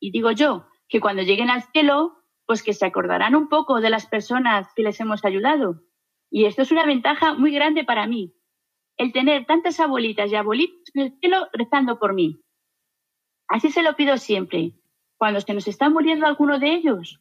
Y 0.00 0.10
digo 0.10 0.30
yo, 0.30 0.66
que 0.88 1.00
cuando 1.00 1.22
lleguen 1.22 1.50
al 1.50 1.62
cielo, 1.72 2.18
pues 2.46 2.62
que 2.62 2.74
se 2.74 2.86
acordarán 2.86 3.34
un 3.34 3.48
poco 3.48 3.80
de 3.80 3.90
las 3.90 4.06
personas 4.06 4.68
que 4.74 4.82
les 4.82 5.00
hemos 5.00 5.24
ayudado. 5.24 5.82
Y 6.30 6.44
esto 6.44 6.62
es 6.62 6.72
una 6.72 6.86
ventaja 6.86 7.34
muy 7.34 7.52
grande 7.52 7.84
para 7.84 8.06
mí, 8.06 8.34
el 8.96 9.12
tener 9.12 9.46
tantas 9.46 9.80
abuelitas 9.80 10.30
y 10.30 10.36
abuelitos 10.36 10.90
en 10.94 11.02
el 11.02 11.18
cielo 11.18 11.48
rezando 11.52 11.98
por 11.98 12.14
mí. 12.14 12.42
Así 13.48 13.70
se 13.70 13.82
lo 13.82 13.96
pido 13.96 14.16
siempre, 14.18 14.72
cuando 15.18 15.40
se 15.40 15.54
nos 15.54 15.68
está 15.68 15.90
muriendo 15.90 16.26
alguno 16.26 16.58
de 16.58 16.72
ellos, 16.72 17.20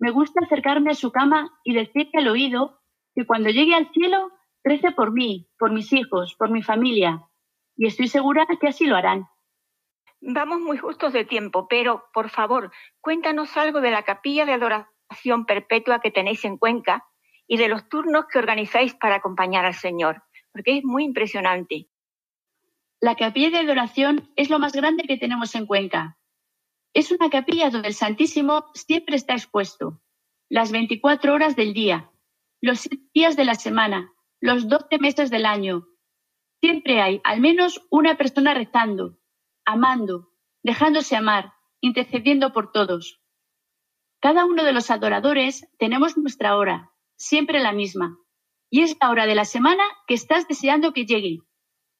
me 0.00 0.10
gusta 0.10 0.40
acercarme 0.42 0.90
a 0.90 0.94
su 0.94 1.12
cama 1.12 1.52
y 1.62 1.74
decirle 1.74 2.10
al 2.14 2.28
oído 2.28 2.80
que 3.14 3.26
cuando 3.26 3.50
llegue 3.50 3.74
al 3.74 3.92
cielo 3.92 4.32
rece 4.64 4.92
por 4.92 5.12
mí, 5.12 5.48
por 5.58 5.72
mis 5.72 5.92
hijos, 5.92 6.34
por 6.38 6.50
mi 6.50 6.62
familia. 6.62 7.28
Y 7.76 7.86
estoy 7.86 8.08
segura 8.08 8.46
que 8.60 8.68
así 8.68 8.86
lo 8.86 8.96
harán. 8.96 9.28
Vamos 10.22 10.60
muy 10.60 10.78
justos 10.78 11.12
de 11.12 11.26
tiempo, 11.26 11.68
pero 11.68 12.04
por 12.14 12.30
favor, 12.30 12.72
cuéntanos 13.00 13.56
algo 13.58 13.80
de 13.82 13.90
la 13.90 14.02
capilla 14.02 14.46
de 14.46 14.54
adoración 14.54 15.44
perpetua 15.46 16.00
que 16.00 16.10
tenéis 16.10 16.44
en 16.44 16.56
Cuenca 16.56 17.06
y 17.46 17.58
de 17.58 17.68
los 17.68 17.88
turnos 17.88 18.24
que 18.26 18.38
organizáis 18.38 18.94
para 18.94 19.16
acompañar 19.16 19.66
al 19.66 19.74
Señor, 19.74 20.22
porque 20.52 20.78
es 20.78 20.84
muy 20.84 21.04
impresionante. 21.04 21.88
La 23.00 23.16
capilla 23.16 23.50
de 23.50 23.58
adoración 23.58 24.30
es 24.36 24.48
lo 24.48 24.58
más 24.58 24.72
grande 24.72 25.04
que 25.04 25.18
tenemos 25.18 25.54
en 25.54 25.66
Cuenca. 25.66 26.18
Es 26.92 27.12
una 27.12 27.30
capilla 27.30 27.70
donde 27.70 27.88
el 27.88 27.94
Santísimo 27.94 28.64
siempre 28.74 29.14
está 29.14 29.34
expuesto, 29.34 30.02
las 30.48 30.72
24 30.72 31.32
horas 31.32 31.54
del 31.54 31.72
día, 31.72 32.10
los 32.60 32.80
7 32.80 33.10
días 33.14 33.36
de 33.36 33.44
la 33.44 33.54
semana, 33.54 34.12
los 34.40 34.68
12 34.68 34.98
meses 34.98 35.30
del 35.30 35.46
año. 35.46 35.86
Siempre 36.60 37.00
hay 37.00 37.20
al 37.22 37.40
menos 37.40 37.86
una 37.90 38.16
persona 38.16 38.54
rezando, 38.54 39.18
amando, 39.64 40.32
dejándose 40.64 41.14
amar, 41.14 41.52
intercediendo 41.80 42.52
por 42.52 42.72
todos. 42.72 43.22
Cada 44.20 44.44
uno 44.44 44.64
de 44.64 44.72
los 44.72 44.90
adoradores 44.90 45.68
tenemos 45.78 46.18
nuestra 46.18 46.56
hora, 46.56 46.92
siempre 47.16 47.60
la 47.60 47.72
misma, 47.72 48.18
y 48.68 48.82
es 48.82 48.96
la 49.00 49.10
hora 49.10 49.26
de 49.26 49.36
la 49.36 49.44
semana 49.44 49.84
que 50.08 50.14
estás 50.14 50.48
deseando 50.48 50.92
que 50.92 51.06
llegue, 51.06 51.38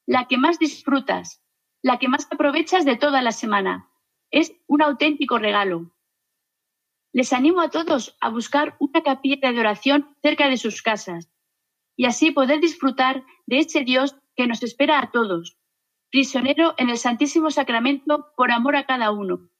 la 0.04 0.26
que 0.26 0.36
más 0.36 0.58
disfrutas, 0.58 1.44
la 1.80 2.00
que 2.00 2.08
más 2.08 2.26
aprovechas 2.30 2.84
de 2.84 2.96
toda 2.96 3.22
la 3.22 3.30
semana 3.30 3.89
es 4.30 4.52
un 4.66 4.82
auténtico 4.82 5.38
regalo. 5.38 5.92
Les 7.12 7.32
animo 7.32 7.60
a 7.60 7.70
todos 7.70 8.16
a 8.20 8.28
buscar 8.28 8.76
una 8.78 9.02
capilla 9.02 9.36
de 9.40 9.48
adoración 9.48 10.16
cerca 10.22 10.48
de 10.48 10.56
sus 10.56 10.82
casas 10.82 11.28
y 11.96 12.06
así 12.06 12.30
poder 12.30 12.60
disfrutar 12.60 13.24
de 13.46 13.58
ese 13.58 13.82
Dios 13.82 14.16
que 14.36 14.46
nos 14.46 14.62
espera 14.62 15.00
a 15.00 15.10
todos, 15.10 15.58
prisionero 16.10 16.74
en 16.78 16.88
el 16.88 16.98
Santísimo 16.98 17.50
Sacramento 17.50 18.32
por 18.36 18.52
amor 18.52 18.76
a 18.76 18.86
cada 18.86 19.10
uno. 19.10 19.50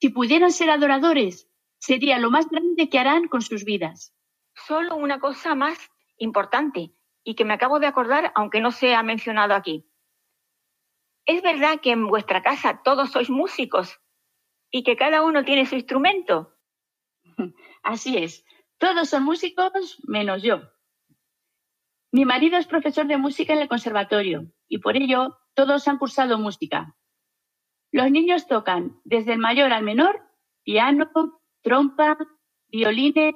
Si 0.00 0.08
pudieran 0.08 0.50
ser 0.50 0.70
adoradores, 0.70 1.48
sería 1.78 2.18
lo 2.18 2.30
más 2.30 2.48
grande 2.48 2.88
que 2.88 2.98
harán 2.98 3.28
con 3.28 3.42
sus 3.42 3.64
vidas. 3.64 4.14
Solo 4.54 4.96
una 4.96 5.20
cosa 5.20 5.54
más 5.54 5.78
importante 6.18 6.92
y 7.22 7.34
que 7.34 7.44
me 7.44 7.54
acabo 7.54 7.80
de 7.80 7.86
acordar, 7.86 8.32
aunque 8.34 8.60
no 8.60 8.70
se 8.70 8.94
ha 8.94 9.02
mencionado 9.02 9.54
aquí. 9.54 9.85
¿Es 11.26 11.42
verdad 11.42 11.80
que 11.80 11.90
en 11.90 12.06
vuestra 12.06 12.42
casa 12.42 12.82
todos 12.84 13.10
sois 13.10 13.28
músicos 13.28 14.00
y 14.70 14.84
que 14.84 14.96
cada 14.96 15.22
uno 15.22 15.44
tiene 15.44 15.66
su 15.66 15.74
instrumento? 15.74 16.54
Así 17.82 18.16
es, 18.16 18.44
todos 18.78 19.08
son 19.08 19.24
músicos 19.24 20.00
menos 20.06 20.42
yo. 20.42 20.62
Mi 22.12 22.24
marido 22.24 22.56
es 22.56 22.66
profesor 22.66 23.06
de 23.06 23.18
música 23.18 23.52
en 23.52 23.58
el 23.58 23.68
conservatorio 23.68 24.52
y 24.68 24.78
por 24.78 24.96
ello 24.96 25.36
todos 25.54 25.88
han 25.88 25.98
cursado 25.98 26.38
música. 26.38 26.96
Los 27.90 28.10
niños 28.10 28.46
tocan 28.46 29.00
desde 29.04 29.32
el 29.32 29.38
mayor 29.38 29.72
al 29.72 29.82
menor 29.82 30.22
piano, 30.62 31.10
trompa, 31.62 32.18
violines, 32.68 33.34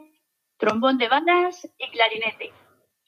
trombón 0.58 0.98
de 0.98 1.08
balas 1.08 1.64
y 1.78 1.90
clarinete. 1.90 2.52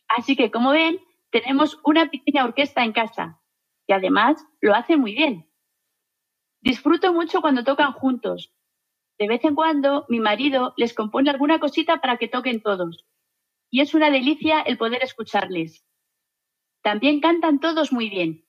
Así 0.08 0.36
que, 0.36 0.50
como 0.50 0.70
ven, 0.70 0.98
tenemos 1.30 1.80
una 1.84 2.10
pequeña 2.10 2.44
orquesta 2.44 2.84
en 2.84 2.92
casa, 2.92 3.41
que 3.86 3.94
además 3.94 4.44
lo 4.60 4.74
hace 4.74 4.96
muy 4.96 5.14
bien. 5.14 5.50
Disfruto 6.60 7.12
mucho 7.12 7.40
cuando 7.40 7.64
tocan 7.64 7.92
juntos. 7.92 8.52
De 9.18 9.28
vez 9.28 9.44
en 9.44 9.54
cuando 9.54 10.06
mi 10.08 10.20
marido 10.20 10.74
les 10.76 10.94
compone 10.94 11.30
alguna 11.30 11.58
cosita 11.58 12.00
para 12.00 12.16
que 12.16 12.28
toquen 12.28 12.62
todos. 12.62 13.06
Y 13.70 13.80
es 13.80 13.94
una 13.94 14.10
delicia 14.10 14.60
el 14.60 14.78
poder 14.78 15.02
escucharles. 15.02 15.84
También 16.82 17.20
cantan 17.20 17.60
todos 17.60 17.92
muy 17.92 18.10
bien. 18.10 18.46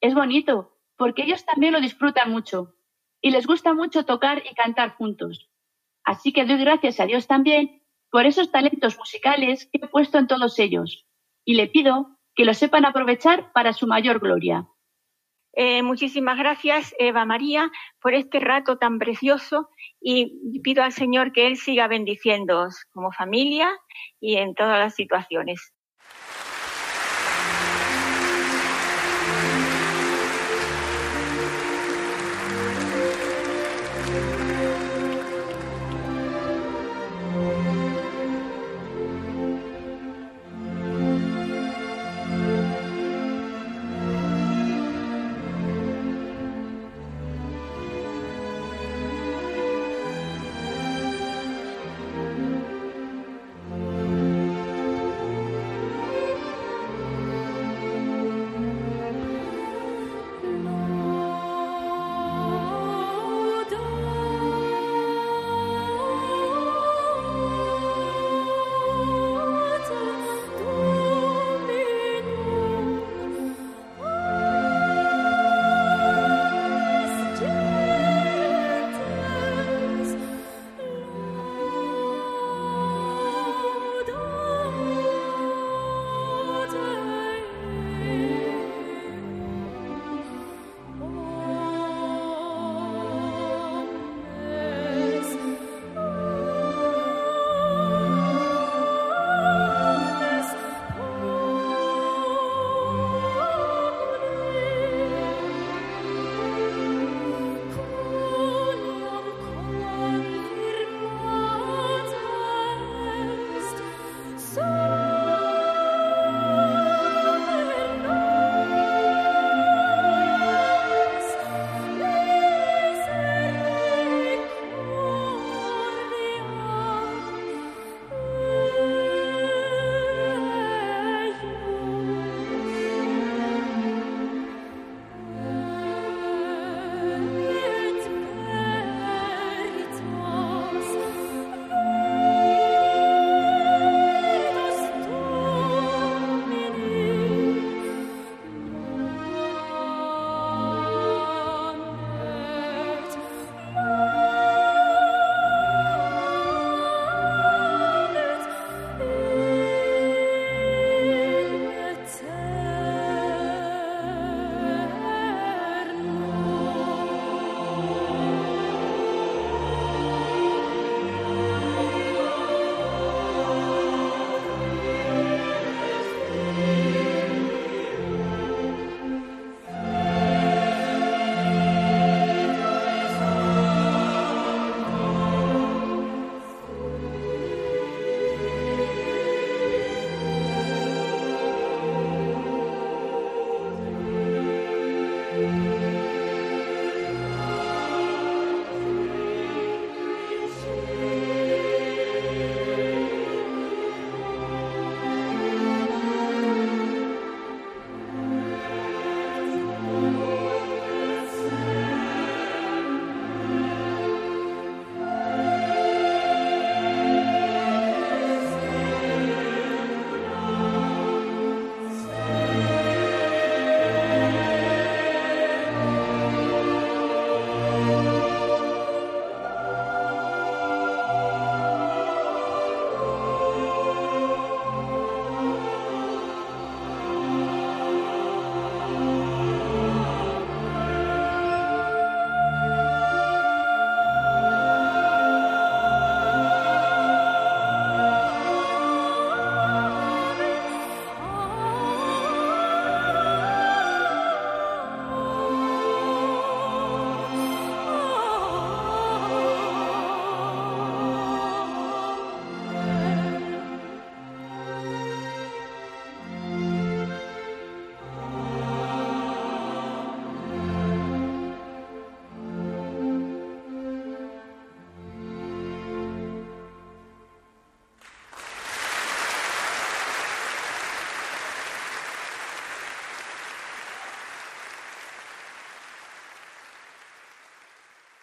Es 0.00 0.14
bonito, 0.14 0.76
porque 0.96 1.22
ellos 1.22 1.44
también 1.44 1.72
lo 1.72 1.80
disfrutan 1.80 2.30
mucho 2.30 2.74
y 3.20 3.30
les 3.30 3.46
gusta 3.46 3.74
mucho 3.74 4.04
tocar 4.04 4.42
y 4.48 4.54
cantar 4.54 4.94
juntos. 4.96 5.50
Así 6.04 6.32
que 6.32 6.44
doy 6.44 6.58
gracias 6.58 7.00
a 7.00 7.06
Dios 7.06 7.26
también 7.26 7.82
por 8.10 8.26
esos 8.26 8.50
talentos 8.50 8.96
musicales 8.96 9.66
que 9.66 9.78
he 9.82 9.88
puesto 9.88 10.18
en 10.18 10.26
todos 10.26 10.58
ellos 10.58 11.06
y 11.44 11.54
le 11.54 11.68
pido 11.68 12.17
que 12.38 12.44
lo 12.44 12.54
sepan 12.54 12.84
aprovechar 12.84 13.50
para 13.52 13.72
su 13.72 13.88
mayor 13.88 14.20
gloria. 14.20 14.68
Eh, 15.54 15.82
muchísimas 15.82 16.38
gracias, 16.38 16.94
Eva 17.00 17.24
María, 17.24 17.68
por 18.00 18.14
este 18.14 18.38
rato 18.38 18.78
tan 18.78 19.00
precioso 19.00 19.70
y 20.00 20.60
pido 20.60 20.84
al 20.84 20.92
Señor 20.92 21.32
que 21.32 21.48
Él 21.48 21.56
siga 21.56 21.88
bendiciéndoos 21.88 22.84
como 22.92 23.10
familia 23.10 23.68
y 24.20 24.36
en 24.36 24.54
todas 24.54 24.78
las 24.78 24.94
situaciones. 24.94 25.74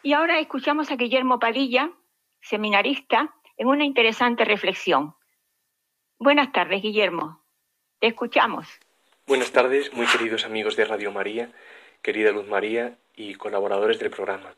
Y 0.05 0.13
ahora 0.13 0.39
escuchamos 0.39 0.91
a 0.91 0.97
Guillermo 0.97 1.39
Padilla, 1.39 1.89
seminarista, 2.39 3.33
en 3.57 3.65
una 3.65 3.85
interesante 3.85 4.45
reflexión. 4.45 5.15
Buenas 6.19 6.51
tardes, 6.51 6.83
Guillermo. 6.83 7.41
Te 7.97 8.05
escuchamos. 8.09 8.67
Buenas 9.25 9.51
tardes, 9.51 9.91
muy 9.93 10.05
queridos 10.05 10.45
amigos 10.45 10.75
de 10.75 10.85
Radio 10.85 11.11
María, 11.11 11.51
querida 12.03 12.29
Luz 12.29 12.45
María 12.45 12.99
y 13.15 13.33
colaboradores 13.33 13.97
del 13.97 14.11
programa. 14.11 14.53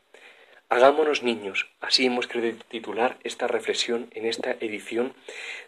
Hagámonos 0.68 1.22
niños, 1.22 1.66
así 1.80 2.04
hemos 2.04 2.26
querido 2.26 2.58
titular 2.68 3.16
esta 3.24 3.46
reflexión 3.46 4.10
en 4.10 4.26
esta 4.26 4.50
edición 4.50 5.14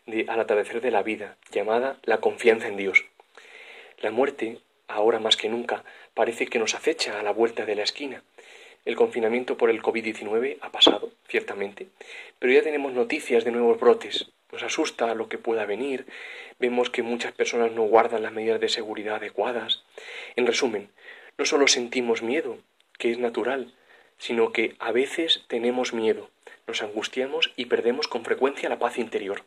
de 0.04 0.26
Al 0.28 0.40
atardecer 0.40 0.82
de 0.82 0.90
la 0.90 1.02
vida, 1.02 1.38
llamada 1.52 1.96
La 2.02 2.18
confianza 2.18 2.68
en 2.68 2.76
Dios. 2.76 3.06
La 4.02 4.10
muerte, 4.10 4.60
ahora 4.88 5.20
más 5.20 5.38
que 5.38 5.48
nunca, 5.48 5.84
parece 6.12 6.48
que 6.48 6.58
nos 6.58 6.74
acecha 6.74 7.18
a 7.18 7.22
la 7.22 7.32
vuelta 7.32 7.64
de 7.64 7.76
la 7.76 7.84
esquina, 7.84 8.22
el 8.84 8.96
confinamiento 8.96 9.56
por 9.56 9.70
el 9.70 9.82
COVID-19 9.82 10.58
ha 10.60 10.70
pasado, 10.70 11.10
ciertamente, 11.28 11.88
pero 12.38 12.52
ya 12.52 12.62
tenemos 12.62 12.92
noticias 12.92 13.44
de 13.44 13.50
nuevos 13.50 13.78
brotes. 13.78 14.30
Nos 14.52 14.62
asusta 14.62 15.14
lo 15.14 15.28
que 15.28 15.38
pueda 15.38 15.66
venir, 15.66 16.06
vemos 16.58 16.90
que 16.90 17.02
muchas 17.02 17.32
personas 17.32 17.72
no 17.72 17.82
guardan 17.82 18.22
las 18.22 18.32
medidas 18.32 18.60
de 18.60 18.68
seguridad 18.68 19.16
adecuadas. 19.16 19.84
En 20.36 20.46
resumen, 20.46 20.88
no 21.38 21.44
solo 21.44 21.68
sentimos 21.68 22.22
miedo, 22.22 22.58
que 22.98 23.10
es 23.10 23.18
natural, 23.18 23.72
sino 24.18 24.52
que 24.52 24.74
a 24.78 24.92
veces 24.92 25.44
tenemos 25.48 25.92
miedo, 25.92 26.30
nos 26.66 26.82
angustiamos 26.82 27.52
y 27.56 27.66
perdemos 27.66 28.08
con 28.08 28.24
frecuencia 28.24 28.68
la 28.68 28.78
paz 28.78 28.98
interior. 28.98 29.42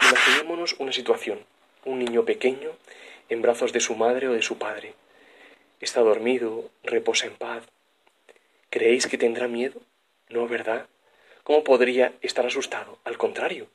Imaginémonos 0.00 0.76
una 0.78 0.92
situación, 0.92 1.40
un 1.84 1.98
niño 1.98 2.24
pequeño 2.24 2.70
en 3.28 3.42
brazos 3.42 3.72
de 3.72 3.80
su 3.80 3.94
madre 3.94 4.28
o 4.28 4.32
de 4.32 4.42
su 4.42 4.58
padre. 4.58 4.94
Está 5.80 6.00
dormido, 6.00 6.70
reposa 6.82 7.26
en 7.26 7.34
paz, 7.34 7.64
¿Creéis 8.76 9.06
que 9.06 9.16
tendrá 9.16 9.48
miedo? 9.48 9.80
No, 10.28 10.46
¿verdad? 10.46 10.86
¿Cómo 11.44 11.64
podría 11.64 12.12
estar 12.20 12.44
asustado? 12.44 12.98
Al 13.04 13.16
contrario, 13.16 13.68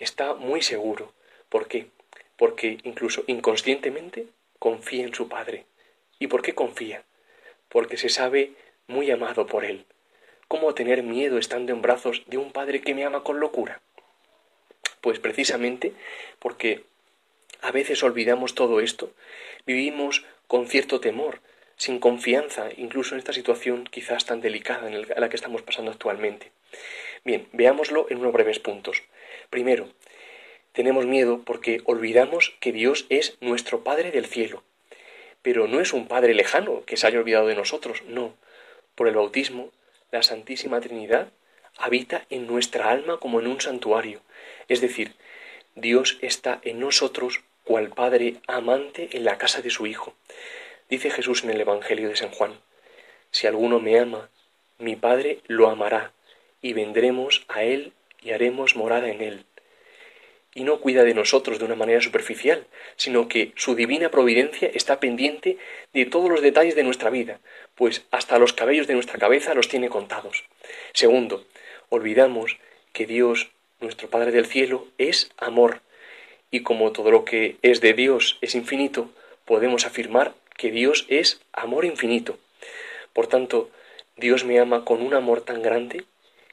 está 0.00 0.34
muy 0.34 0.60
seguro. 0.60 1.12
¿Por 1.48 1.68
qué? 1.68 1.86
Porque 2.36 2.78
incluso 2.82 3.22
inconscientemente 3.28 4.26
confía 4.58 5.04
en 5.04 5.14
su 5.14 5.28
Padre. 5.28 5.66
¿Y 6.18 6.26
por 6.26 6.42
qué 6.42 6.52
confía? 6.52 7.04
Porque 7.68 7.96
se 7.96 8.08
sabe 8.08 8.54
muy 8.88 9.12
amado 9.12 9.46
por 9.46 9.64
Él. 9.64 9.84
¿Cómo 10.48 10.74
tener 10.74 11.04
miedo 11.04 11.38
estando 11.38 11.72
en 11.72 11.80
brazos 11.80 12.24
de 12.26 12.38
un 12.38 12.50
Padre 12.50 12.80
que 12.80 12.92
me 12.92 13.04
ama 13.04 13.22
con 13.22 13.38
locura? 13.38 13.80
Pues 15.00 15.20
precisamente 15.20 15.92
porque 16.40 16.82
a 17.60 17.70
veces 17.70 18.02
olvidamos 18.02 18.56
todo 18.56 18.80
esto, 18.80 19.12
vivimos 19.64 20.24
con 20.48 20.66
cierto 20.66 20.98
temor, 20.98 21.40
sin 21.80 21.98
confianza, 21.98 22.68
incluso 22.76 23.14
en 23.14 23.20
esta 23.20 23.32
situación 23.32 23.84
quizás 23.84 24.26
tan 24.26 24.42
delicada 24.42 24.86
en 24.86 25.06
la 25.16 25.30
que 25.30 25.36
estamos 25.36 25.62
pasando 25.62 25.90
actualmente. 25.90 26.52
Bien, 27.24 27.48
veámoslo 27.52 28.06
en 28.10 28.18
unos 28.18 28.34
breves 28.34 28.58
puntos. 28.58 29.02
Primero, 29.48 29.88
tenemos 30.72 31.06
miedo 31.06 31.40
porque 31.42 31.80
olvidamos 31.86 32.54
que 32.60 32.72
Dios 32.72 33.06
es 33.08 33.38
nuestro 33.40 33.82
Padre 33.82 34.10
del 34.10 34.26
cielo. 34.26 34.62
Pero 35.40 35.68
no 35.68 35.80
es 35.80 35.94
un 35.94 36.06
Padre 36.06 36.34
lejano 36.34 36.84
que 36.84 36.98
se 36.98 37.06
haya 37.06 37.18
olvidado 37.18 37.46
de 37.46 37.54
nosotros, 37.54 38.02
no. 38.06 38.34
Por 38.94 39.08
el 39.08 39.14
bautismo, 39.14 39.72
la 40.10 40.22
Santísima 40.22 40.82
Trinidad 40.82 41.28
habita 41.78 42.26
en 42.28 42.46
nuestra 42.46 42.90
alma 42.90 43.16
como 43.16 43.40
en 43.40 43.46
un 43.46 43.58
santuario. 43.58 44.20
Es 44.68 44.82
decir, 44.82 45.14
Dios 45.76 46.18
está 46.20 46.60
en 46.62 46.78
nosotros 46.78 47.40
cual 47.64 47.88
Padre 47.88 48.36
amante 48.46 49.16
en 49.16 49.24
la 49.24 49.38
casa 49.38 49.62
de 49.62 49.70
su 49.70 49.86
Hijo. 49.86 50.12
Dice 50.90 51.10
Jesús 51.10 51.44
en 51.44 51.50
el 51.50 51.60
Evangelio 51.60 52.08
de 52.08 52.16
San 52.16 52.30
Juan, 52.30 52.52
Si 53.30 53.46
alguno 53.46 53.78
me 53.78 53.96
ama, 54.00 54.28
mi 54.78 54.96
Padre 54.96 55.38
lo 55.46 55.68
amará, 55.68 56.10
y 56.60 56.72
vendremos 56.72 57.44
a 57.46 57.62
Él 57.62 57.92
y 58.20 58.32
haremos 58.32 58.74
morada 58.74 59.08
en 59.08 59.20
Él. 59.20 59.44
Y 60.52 60.64
no 60.64 60.80
cuida 60.80 61.04
de 61.04 61.14
nosotros 61.14 61.60
de 61.60 61.64
una 61.64 61.76
manera 61.76 62.00
superficial, 62.00 62.66
sino 62.96 63.28
que 63.28 63.52
su 63.54 63.76
divina 63.76 64.10
providencia 64.10 64.68
está 64.74 64.98
pendiente 64.98 65.58
de 65.92 66.06
todos 66.06 66.28
los 66.28 66.42
detalles 66.42 66.74
de 66.74 66.82
nuestra 66.82 67.08
vida, 67.08 67.38
pues 67.76 68.04
hasta 68.10 68.40
los 68.40 68.52
cabellos 68.52 68.88
de 68.88 68.94
nuestra 68.94 69.20
cabeza 69.20 69.54
los 69.54 69.68
tiene 69.68 69.88
contados. 69.88 70.42
Segundo, 70.92 71.44
olvidamos 71.88 72.56
que 72.92 73.06
Dios, 73.06 73.50
nuestro 73.78 74.10
Padre 74.10 74.32
del 74.32 74.46
cielo, 74.46 74.88
es 74.98 75.30
amor, 75.36 75.82
y 76.50 76.62
como 76.62 76.90
todo 76.90 77.12
lo 77.12 77.24
que 77.24 77.58
es 77.62 77.80
de 77.80 77.92
Dios 77.92 78.38
es 78.40 78.56
infinito, 78.56 79.08
podemos 79.44 79.86
afirmar 79.86 80.34
que 80.60 80.70
Dios 80.70 81.06
es 81.08 81.40
amor 81.54 81.86
infinito. 81.86 82.38
Por 83.14 83.26
tanto, 83.28 83.70
Dios 84.16 84.44
me 84.44 84.60
ama 84.60 84.84
con 84.84 85.00
un 85.00 85.14
amor 85.14 85.40
tan 85.40 85.62
grande 85.62 86.04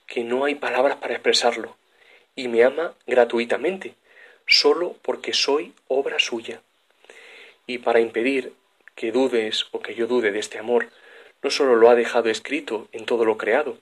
que 0.05 0.23
no 0.23 0.45
hay 0.45 0.55
palabras 0.55 0.95
para 0.95 1.13
expresarlo, 1.13 1.75
y 2.33 2.47
me 2.47 2.63
ama 2.63 2.93
gratuitamente, 3.05 3.95
solo 4.47 4.95
porque 5.01 5.33
soy 5.33 5.73
obra 5.89 6.19
suya. 6.19 6.61
Y 7.65 7.79
para 7.79 7.99
impedir 7.99 8.53
que 8.95 9.11
dudes 9.11 9.65
o 9.71 9.81
que 9.81 9.93
yo 9.93 10.07
dude 10.07 10.31
de 10.31 10.39
este 10.39 10.57
amor, 10.57 10.87
no 11.43 11.51
solo 11.51 11.75
lo 11.75 11.89
ha 11.89 11.95
dejado 11.95 12.29
escrito 12.29 12.87
en 12.93 13.03
todo 13.03 13.25
lo 13.25 13.37
creado, 13.37 13.77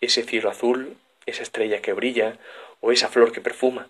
ese 0.00 0.24
cielo 0.24 0.50
azul, 0.50 0.96
esa 1.26 1.44
estrella 1.44 1.80
que 1.80 1.92
brilla 1.92 2.38
o 2.80 2.90
esa 2.90 3.08
flor 3.08 3.30
que 3.30 3.40
perfuma, 3.40 3.88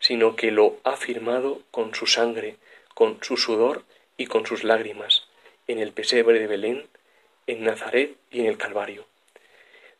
sino 0.00 0.36
que 0.36 0.50
lo 0.52 0.78
ha 0.84 0.96
firmado 0.96 1.60
con 1.70 1.94
su 1.94 2.06
sangre, 2.06 2.56
con 2.94 3.18
su 3.22 3.36
sudor 3.36 3.84
y 4.22 4.26
con 4.26 4.46
sus 4.46 4.62
lágrimas, 4.62 5.26
en 5.66 5.80
el 5.80 5.90
pesebre 5.90 6.38
de 6.38 6.46
Belén, 6.46 6.86
en 7.48 7.64
Nazaret 7.64 8.16
y 8.30 8.38
en 8.38 8.46
el 8.46 8.56
Calvario. 8.56 9.04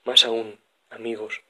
Más 0.04 0.24
aún, 0.24 0.60
amigos, 0.90 1.40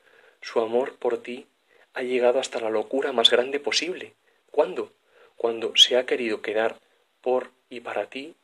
su 0.40 0.58
amor 0.58 0.96
por 0.96 1.22
ti 1.22 1.46
ha 1.92 2.02
llegado 2.02 2.38
hasta 2.38 2.60
la 2.60 2.70
locura 2.70 3.12
más 3.12 3.28
grande 3.28 3.60
posible. 3.60 4.14
¿Cuándo? 4.50 4.90
Cuando 5.36 5.76
se 5.76 5.98
ha 5.98 6.06
querido 6.06 6.40
quedar 6.40 6.80
por 7.20 7.50
y 7.68 7.80
para 7.80 8.06
ti 8.06 8.36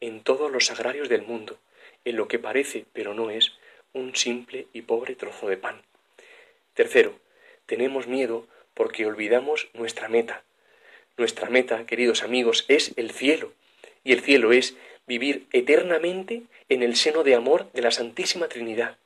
en 0.00 0.22
todos 0.22 0.48
los 0.52 0.70
agrarios 0.70 1.08
del 1.08 1.22
mundo, 1.22 1.58
en 2.04 2.14
lo 2.14 2.28
que 2.28 2.38
parece, 2.38 2.86
pero 2.92 3.14
no 3.14 3.30
es, 3.30 3.50
un 3.92 4.14
simple 4.14 4.68
y 4.72 4.82
pobre 4.82 5.16
trozo 5.16 5.48
de 5.48 5.56
pan. 5.56 5.82
Tercero, 6.74 7.18
tenemos 7.66 8.06
miedo 8.06 8.46
porque 8.74 9.06
olvidamos 9.06 9.70
nuestra 9.74 10.08
meta. 10.08 10.44
Nuestra 11.16 11.50
meta, 11.50 11.84
queridos 11.84 12.22
amigos, 12.22 12.64
es 12.68 12.92
el 12.94 13.10
cielo, 13.10 13.52
y 14.04 14.12
el 14.12 14.20
cielo 14.20 14.52
es 14.52 14.76
vivir 15.06 15.46
eternamente 15.52 16.42
en 16.68 16.82
el 16.82 16.96
seno 16.96 17.24
de 17.24 17.34
amor 17.34 17.70
de 17.72 17.82
la 17.82 17.90
Santísima 17.90 18.48
Trinidad. 18.48 18.96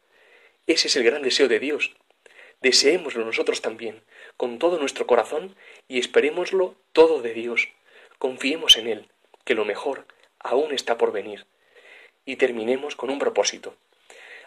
Ese 0.66 0.88
es 0.88 0.96
el 0.96 1.04
gran 1.04 1.22
deseo 1.22 1.48
de 1.48 1.58
Dios. 1.58 1.94
Deseémoslo 2.62 3.24
nosotros 3.24 3.60
también, 3.62 4.02
con 4.36 4.58
todo 4.58 4.78
nuestro 4.78 5.06
corazón, 5.06 5.54
y 5.88 5.98
esperémoslo 5.98 6.74
todo 6.92 7.22
de 7.22 7.34
Dios. 7.34 7.68
Confiemos 8.18 8.76
en 8.76 8.88
Él, 8.88 9.08
que 9.44 9.54
lo 9.54 9.64
mejor 9.64 10.06
aún 10.38 10.72
está 10.72 10.98
por 10.98 11.12
venir. 11.12 11.46
Y 12.24 12.36
terminemos 12.36 12.96
con 12.96 13.10
un 13.10 13.18
propósito. 13.18 13.76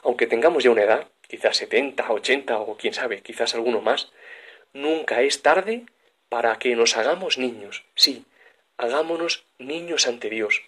Aunque 0.01 0.27
tengamos 0.27 0.63
ya 0.63 0.71
una 0.71 0.83
edad, 0.83 1.07
quizás 1.27 1.57
setenta, 1.57 2.11
ochenta 2.11 2.59
o 2.59 2.77
quién 2.77 2.93
sabe, 2.93 3.21
quizás 3.21 3.53
alguno 3.53 3.81
más, 3.81 4.11
nunca 4.73 5.21
es 5.21 5.41
tarde 5.41 5.85
para 6.29 6.57
que 6.59 6.75
nos 6.75 6.95
hagamos 6.97 7.37
niños, 7.37 7.83
sí, 7.95 8.25
hagámonos 8.79 9.45
niños 9.59 10.07
ante 10.07 10.29
Dios. 10.29 10.63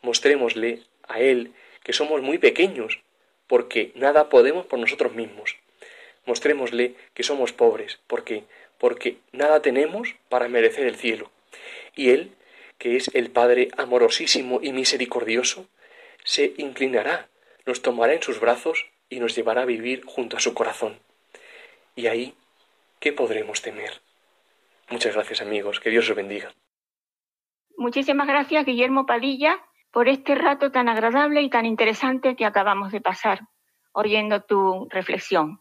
Mostrémosle 0.00 0.82
a 1.06 1.20
Él 1.20 1.52
que 1.84 1.92
somos 1.92 2.22
muy 2.22 2.38
pequeños, 2.38 3.00
porque 3.46 3.92
nada 3.94 4.28
podemos 4.30 4.64
por 4.66 4.78
nosotros 4.78 5.12
mismos. 5.12 5.56
Mostrémosle 6.24 6.94
que 7.14 7.22
somos 7.22 7.52
pobres, 7.52 7.98
porque 8.06 8.44
porque 8.78 9.16
nada 9.32 9.60
tenemos 9.60 10.14
para 10.28 10.48
merecer 10.48 10.86
el 10.86 10.96
cielo. 10.96 11.30
Y 11.94 12.10
Él, 12.10 12.32
que 12.78 12.96
es 12.96 13.10
el 13.12 13.30
Padre 13.30 13.68
amorosísimo 13.76 14.60
y 14.62 14.72
misericordioso, 14.72 15.66
se 16.24 16.54
inclinará, 16.58 17.28
nos 17.66 17.82
tomará 17.82 18.14
en 18.14 18.22
sus 18.22 18.40
brazos 18.40 18.86
y 19.10 19.18
nos 19.18 19.34
llevará 19.34 19.62
a 19.62 19.66
vivir 19.66 20.04
junto 20.04 20.36
a 20.36 20.40
su 20.40 20.54
corazón. 20.54 21.00
Y 21.96 22.06
ahí, 22.06 22.34
¿qué 23.00 23.12
podremos 23.12 23.62
temer? 23.62 24.00
Muchas 24.88 25.14
gracias 25.14 25.42
amigos, 25.42 25.80
que 25.80 25.90
Dios 25.90 26.08
os 26.08 26.16
bendiga. 26.16 26.54
Muchísimas 27.78 28.26
gracias, 28.26 28.66
Guillermo 28.66 29.06
Padilla, 29.06 29.56
por 29.92 30.08
este 30.08 30.34
rato 30.34 30.72
tan 30.72 30.88
agradable 30.88 31.42
y 31.42 31.48
tan 31.48 31.64
interesante 31.64 32.34
que 32.34 32.44
acabamos 32.44 32.90
de 32.90 33.00
pasar, 33.00 33.42
oyendo 33.92 34.42
tu 34.42 34.88
reflexión. 34.90 35.60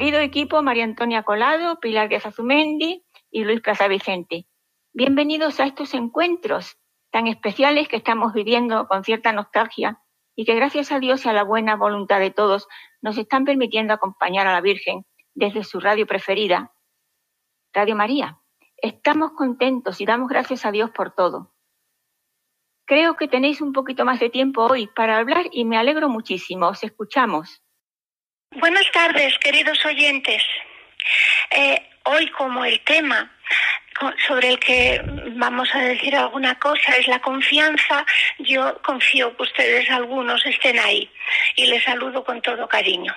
Querido 0.00 0.20
equipo 0.20 0.62
María 0.62 0.84
Antonia 0.84 1.24
Colado, 1.24 1.78
Pilar 1.78 2.08
de 2.08 2.16
Azumendi 2.16 3.04
y 3.30 3.44
Luis 3.44 3.60
Plaza 3.60 3.86
Vicente, 3.86 4.46
bienvenidos 4.94 5.60
a 5.60 5.66
estos 5.66 5.92
encuentros 5.92 6.78
tan 7.10 7.26
especiales 7.26 7.86
que 7.86 7.96
estamos 7.96 8.32
viviendo 8.32 8.88
con 8.88 9.04
cierta 9.04 9.30
nostalgia 9.34 10.00
y 10.34 10.46
que 10.46 10.54
gracias 10.54 10.90
a 10.90 11.00
Dios 11.00 11.26
y 11.26 11.28
a 11.28 11.34
la 11.34 11.44
buena 11.44 11.76
voluntad 11.76 12.18
de 12.18 12.30
todos 12.30 12.66
nos 13.02 13.18
están 13.18 13.44
permitiendo 13.44 13.92
acompañar 13.92 14.46
a 14.46 14.54
la 14.54 14.62
Virgen 14.62 15.04
desde 15.34 15.64
su 15.64 15.80
radio 15.80 16.06
preferida, 16.06 16.72
Radio 17.74 17.94
María. 17.94 18.40
Estamos 18.78 19.32
contentos 19.32 20.00
y 20.00 20.06
damos 20.06 20.30
gracias 20.30 20.64
a 20.64 20.72
Dios 20.72 20.90
por 20.92 21.14
todo. 21.14 21.52
Creo 22.86 23.16
que 23.16 23.28
tenéis 23.28 23.60
un 23.60 23.74
poquito 23.74 24.06
más 24.06 24.18
de 24.18 24.30
tiempo 24.30 24.64
hoy 24.64 24.86
para 24.86 25.18
hablar 25.18 25.48
y 25.52 25.66
me 25.66 25.76
alegro 25.76 26.08
muchísimo. 26.08 26.68
Os 26.68 26.82
escuchamos. 26.84 27.62
Buenas 28.56 28.90
tardes, 28.90 29.38
queridos 29.38 29.78
oyentes. 29.86 30.42
Eh, 31.52 31.80
hoy 32.02 32.26
como 32.30 32.64
el 32.64 32.80
tema 32.80 33.30
sobre 34.26 34.48
el 34.48 34.58
que 34.58 35.00
vamos 35.36 35.72
a 35.72 35.78
decir 35.78 36.16
alguna 36.16 36.58
cosa 36.58 36.96
es 36.96 37.06
la 37.06 37.20
confianza, 37.20 38.04
yo 38.40 38.82
confío 38.82 39.36
que 39.36 39.44
ustedes 39.44 39.88
algunos 39.88 40.44
estén 40.44 40.80
ahí 40.80 41.08
y 41.54 41.66
les 41.66 41.84
saludo 41.84 42.24
con 42.24 42.42
todo 42.42 42.66
cariño. 42.66 43.14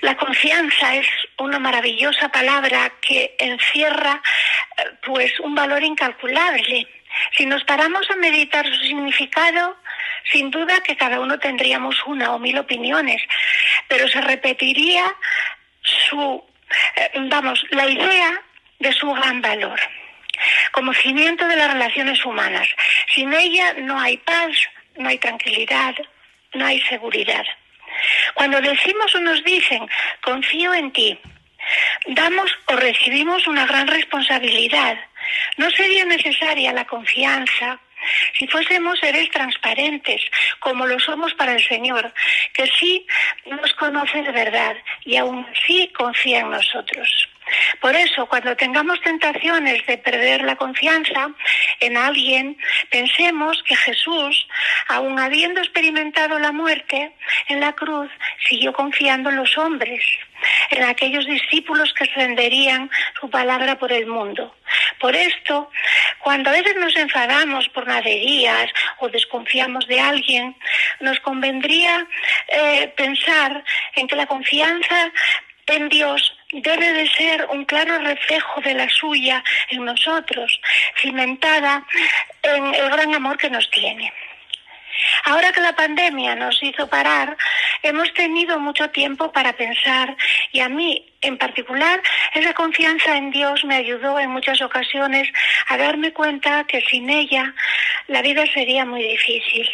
La 0.00 0.16
confianza 0.16 0.94
es 0.94 1.08
una 1.38 1.58
maravillosa 1.58 2.28
palabra 2.28 2.92
que 3.00 3.34
encierra 3.36 4.22
eh, 4.78 4.90
pues 5.04 5.40
un 5.40 5.56
valor 5.56 5.82
incalculable. 5.82 6.86
Si 7.36 7.46
nos 7.46 7.64
paramos 7.64 8.08
a 8.12 8.14
meditar 8.14 8.64
su 8.64 8.84
significado, 8.84 9.76
sin 10.30 10.50
duda 10.50 10.82
que 10.82 10.96
cada 10.96 11.20
uno 11.20 11.38
tendríamos 11.38 11.96
una 12.06 12.34
o 12.34 12.38
mil 12.38 12.58
opiniones, 12.58 13.22
pero 13.88 14.08
se 14.08 14.20
repetiría 14.20 15.14
su, 15.82 16.44
eh, 16.96 17.10
vamos, 17.28 17.64
la 17.70 17.88
idea 17.88 18.40
de 18.78 18.92
su 18.92 19.10
gran 19.12 19.40
valor 19.40 19.80
como 20.72 20.92
cimiento 20.94 21.46
de 21.46 21.56
las 21.56 21.72
relaciones 21.72 22.24
humanas. 22.24 22.68
Sin 23.14 23.32
ella 23.32 23.74
no 23.74 24.00
hay 24.00 24.16
paz, 24.18 24.56
no 24.96 25.08
hay 25.08 25.18
tranquilidad, 25.18 25.94
no 26.54 26.66
hay 26.66 26.80
seguridad. 26.82 27.44
Cuando 28.34 28.60
decimos 28.60 29.14
o 29.14 29.20
nos 29.20 29.44
dicen, 29.44 29.88
confío 30.22 30.74
en 30.74 30.92
ti, 30.92 31.18
damos 32.08 32.50
o 32.66 32.76
recibimos 32.76 33.46
una 33.46 33.66
gran 33.66 33.86
responsabilidad. 33.86 34.98
No 35.56 35.70
sería 35.70 36.04
necesaria 36.04 36.72
la 36.72 36.86
confianza 36.86 37.78
si 38.38 38.46
fuésemos 38.46 38.98
seres 38.98 39.30
transparentes, 39.30 40.22
como 40.60 40.86
lo 40.86 40.98
somos 40.98 41.34
para 41.34 41.54
el 41.54 41.64
Señor, 41.64 42.12
que 42.52 42.66
sí 42.78 43.06
nos 43.46 43.72
conoce 43.74 44.22
de 44.22 44.32
verdad 44.32 44.76
y 45.04 45.16
aún 45.16 45.46
sí 45.66 45.90
confía 45.94 46.40
en 46.40 46.50
nosotros. 46.50 47.31
Por 47.80 47.94
eso, 47.96 48.26
cuando 48.26 48.56
tengamos 48.56 49.00
tentaciones 49.00 49.84
de 49.86 49.98
perder 49.98 50.42
la 50.42 50.56
confianza 50.56 51.30
en 51.80 51.96
alguien, 51.96 52.56
pensemos 52.90 53.62
que 53.64 53.76
Jesús, 53.76 54.46
aun 54.88 55.18
habiendo 55.18 55.60
experimentado 55.60 56.38
la 56.38 56.52
muerte 56.52 57.12
en 57.48 57.60
la 57.60 57.72
cruz, 57.72 58.10
siguió 58.48 58.72
confiando 58.72 59.30
en 59.30 59.36
los 59.36 59.56
hombres, 59.58 60.02
en 60.70 60.84
aquellos 60.84 61.26
discípulos 61.26 61.92
que 61.94 62.04
extenderían 62.04 62.90
su 63.20 63.30
palabra 63.30 63.78
por 63.78 63.92
el 63.92 64.06
mundo. 64.06 64.54
Por 64.98 65.14
esto, 65.14 65.70
cuando 66.20 66.50
a 66.50 66.52
veces 66.52 66.76
nos 66.76 66.96
enfadamos 66.96 67.68
por 67.70 67.86
naderías 67.86 68.70
o 69.00 69.08
desconfiamos 69.08 69.86
de 69.86 70.00
alguien, 70.00 70.56
nos 71.00 71.18
convendría 71.20 72.06
eh, 72.48 72.92
pensar 72.96 73.64
en 73.94 74.06
que 74.06 74.16
la 74.16 74.26
confianza 74.26 75.12
en 75.66 75.88
Dios 75.88 76.36
debe 76.52 76.92
de 76.92 77.08
ser 77.08 77.46
un 77.50 77.64
claro 77.64 77.98
reflejo 77.98 78.60
de 78.60 78.74
la 78.74 78.88
suya 78.88 79.42
en 79.70 79.84
nosotros, 79.84 80.60
cimentada 81.00 81.84
en 82.42 82.74
el 82.74 82.90
gran 82.90 83.14
amor 83.14 83.38
que 83.38 83.50
nos 83.50 83.70
tiene. 83.70 84.12
Ahora 85.24 85.52
que 85.52 85.60
la 85.60 85.74
pandemia 85.74 86.34
nos 86.34 86.62
hizo 86.62 86.88
parar, 86.88 87.36
hemos 87.82 88.12
tenido 88.14 88.58
mucho 88.60 88.90
tiempo 88.90 89.32
para 89.32 89.52
pensar 89.54 90.16
y 90.52 90.60
a 90.60 90.68
mí 90.68 91.12
en 91.20 91.38
particular 91.38 92.00
esa 92.34 92.52
confianza 92.54 93.16
en 93.16 93.30
Dios 93.30 93.64
me 93.64 93.76
ayudó 93.76 94.18
en 94.18 94.30
muchas 94.30 94.60
ocasiones 94.60 95.28
a 95.68 95.76
darme 95.76 96.12
cuenta 96.12 96.64
que 96.64 96.80
sin 96.82 97.08
ella 97.08 97.54
la 98.08 98.22
vida 98.22 98.44
sería 98.52 98.84
muy 98.84 99.02
difícil. 99.02 99.68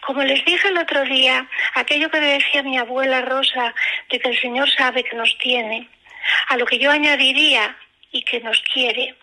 Como 0.00 0.22
les 0.22 0.44
dije 0.44 0.68
el 0.68 0.78
otro 0.78 1.04
día, 1.04 1.46
aquello 1.74 2.10
que 2.10 2.20
decía 2.20 2.62
mi 2.62 2.78
abuela 2.78 3.20
Rosa, 3.20 3.74
de 4.08 4.18
que 4.18 4.30
el 4.30 4.40
Señor 4.40 4.70
sabe 4.70 5.04
que 5.04 5.16
nos 5.16 5.36
tiene, 5.38 5.88
a 6.48 6.56
lo 6.56 6.66
que 6.66 6.78
yo 6.78 6.90
añadiría 6.90 7.76
y 8.12 8.22
que 8.22 8.40
nos 8.40 8.60
quiere, 8.72 9.14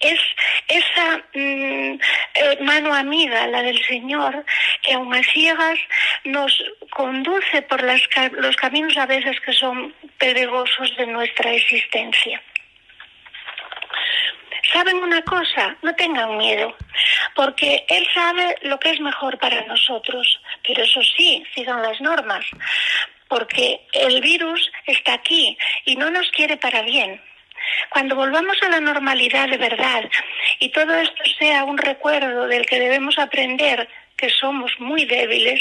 es 0.00 0.20
esa 0.68 1.18
mm, 1.34 1.98
eh, 2.34 2.58
mano 2.60 2.94
amiga, 2.94 3.46
la 3.46 3.62
del 3.62 3.82
Señor, 3.84 4.44
que 4.82 4.94
aun 4.94 5.14
a 5.14 5.22
ciegas 5.22 5.78
nos 6.24 6.52
conduce 6.90 7.62
por 7.62 7.82
los 7.82 8.56
caminos 8.56 8.96
a 8.96 9.06
veces 9.06 9.40
que 9.40 9.52
son 9.52 9.94
pedregosos 10.18 10.96
de 10.96 11.06
nuestra 11.06 11.52
existencia. 11.52 12.40
¿Saben 14.72 14.96
una 14.96 15.22
cosa? 15.22 15.76
No 15.82 15.94
tengan 15.94 16.36
miedo, 16.36 16.76
porque 17.34 17.86
Él 17.88 18.06
sabe 18.12 18.56
lo 18.62 18.78
que 18.78 18.90
es 18.90 19.00
mejor 19.00 19.38
para 19.38 19.64
nosotros, 19.64 20.40
pero 20.66 20.82
eso 20.82 21.02
sí, 21.02 21.42
sigan 21.54 21.82
las 21.82 22.00
normas, 22.00 22.44
porque 23.28 23.80
el 23.92 24.20
virus 24.20 24.70
está 24.86 25.14
aquí 25.14 25.56
y 25.84 25.96
no 25.96 26.10
nos 26.10 26.30
quiere 26.30 26.56
para 26.56 26.82
bien. 26.82 27.20
Cuando 27.90 28.16
volvamos 28.16 28.56
a 28.62 28.68
la 28.68 28.80
normalidad 28.80 29.48
de 29.48 29.56
verdad 29.56 30.08
y 30.58 30.70
todo 30.70 30.94
esto 30.94 31.24
sea 31.38 31.64
un 31.64 31.78
recuerdo 31.78 32.46
del 32.46 32.66
que 32.66 32.80
debemos 32.80 33.18
aprender 33.18 33.88
que 34.16 34.30
somos 34.30 34.72
muy 34.78 35.04
débiles 35.04 35.60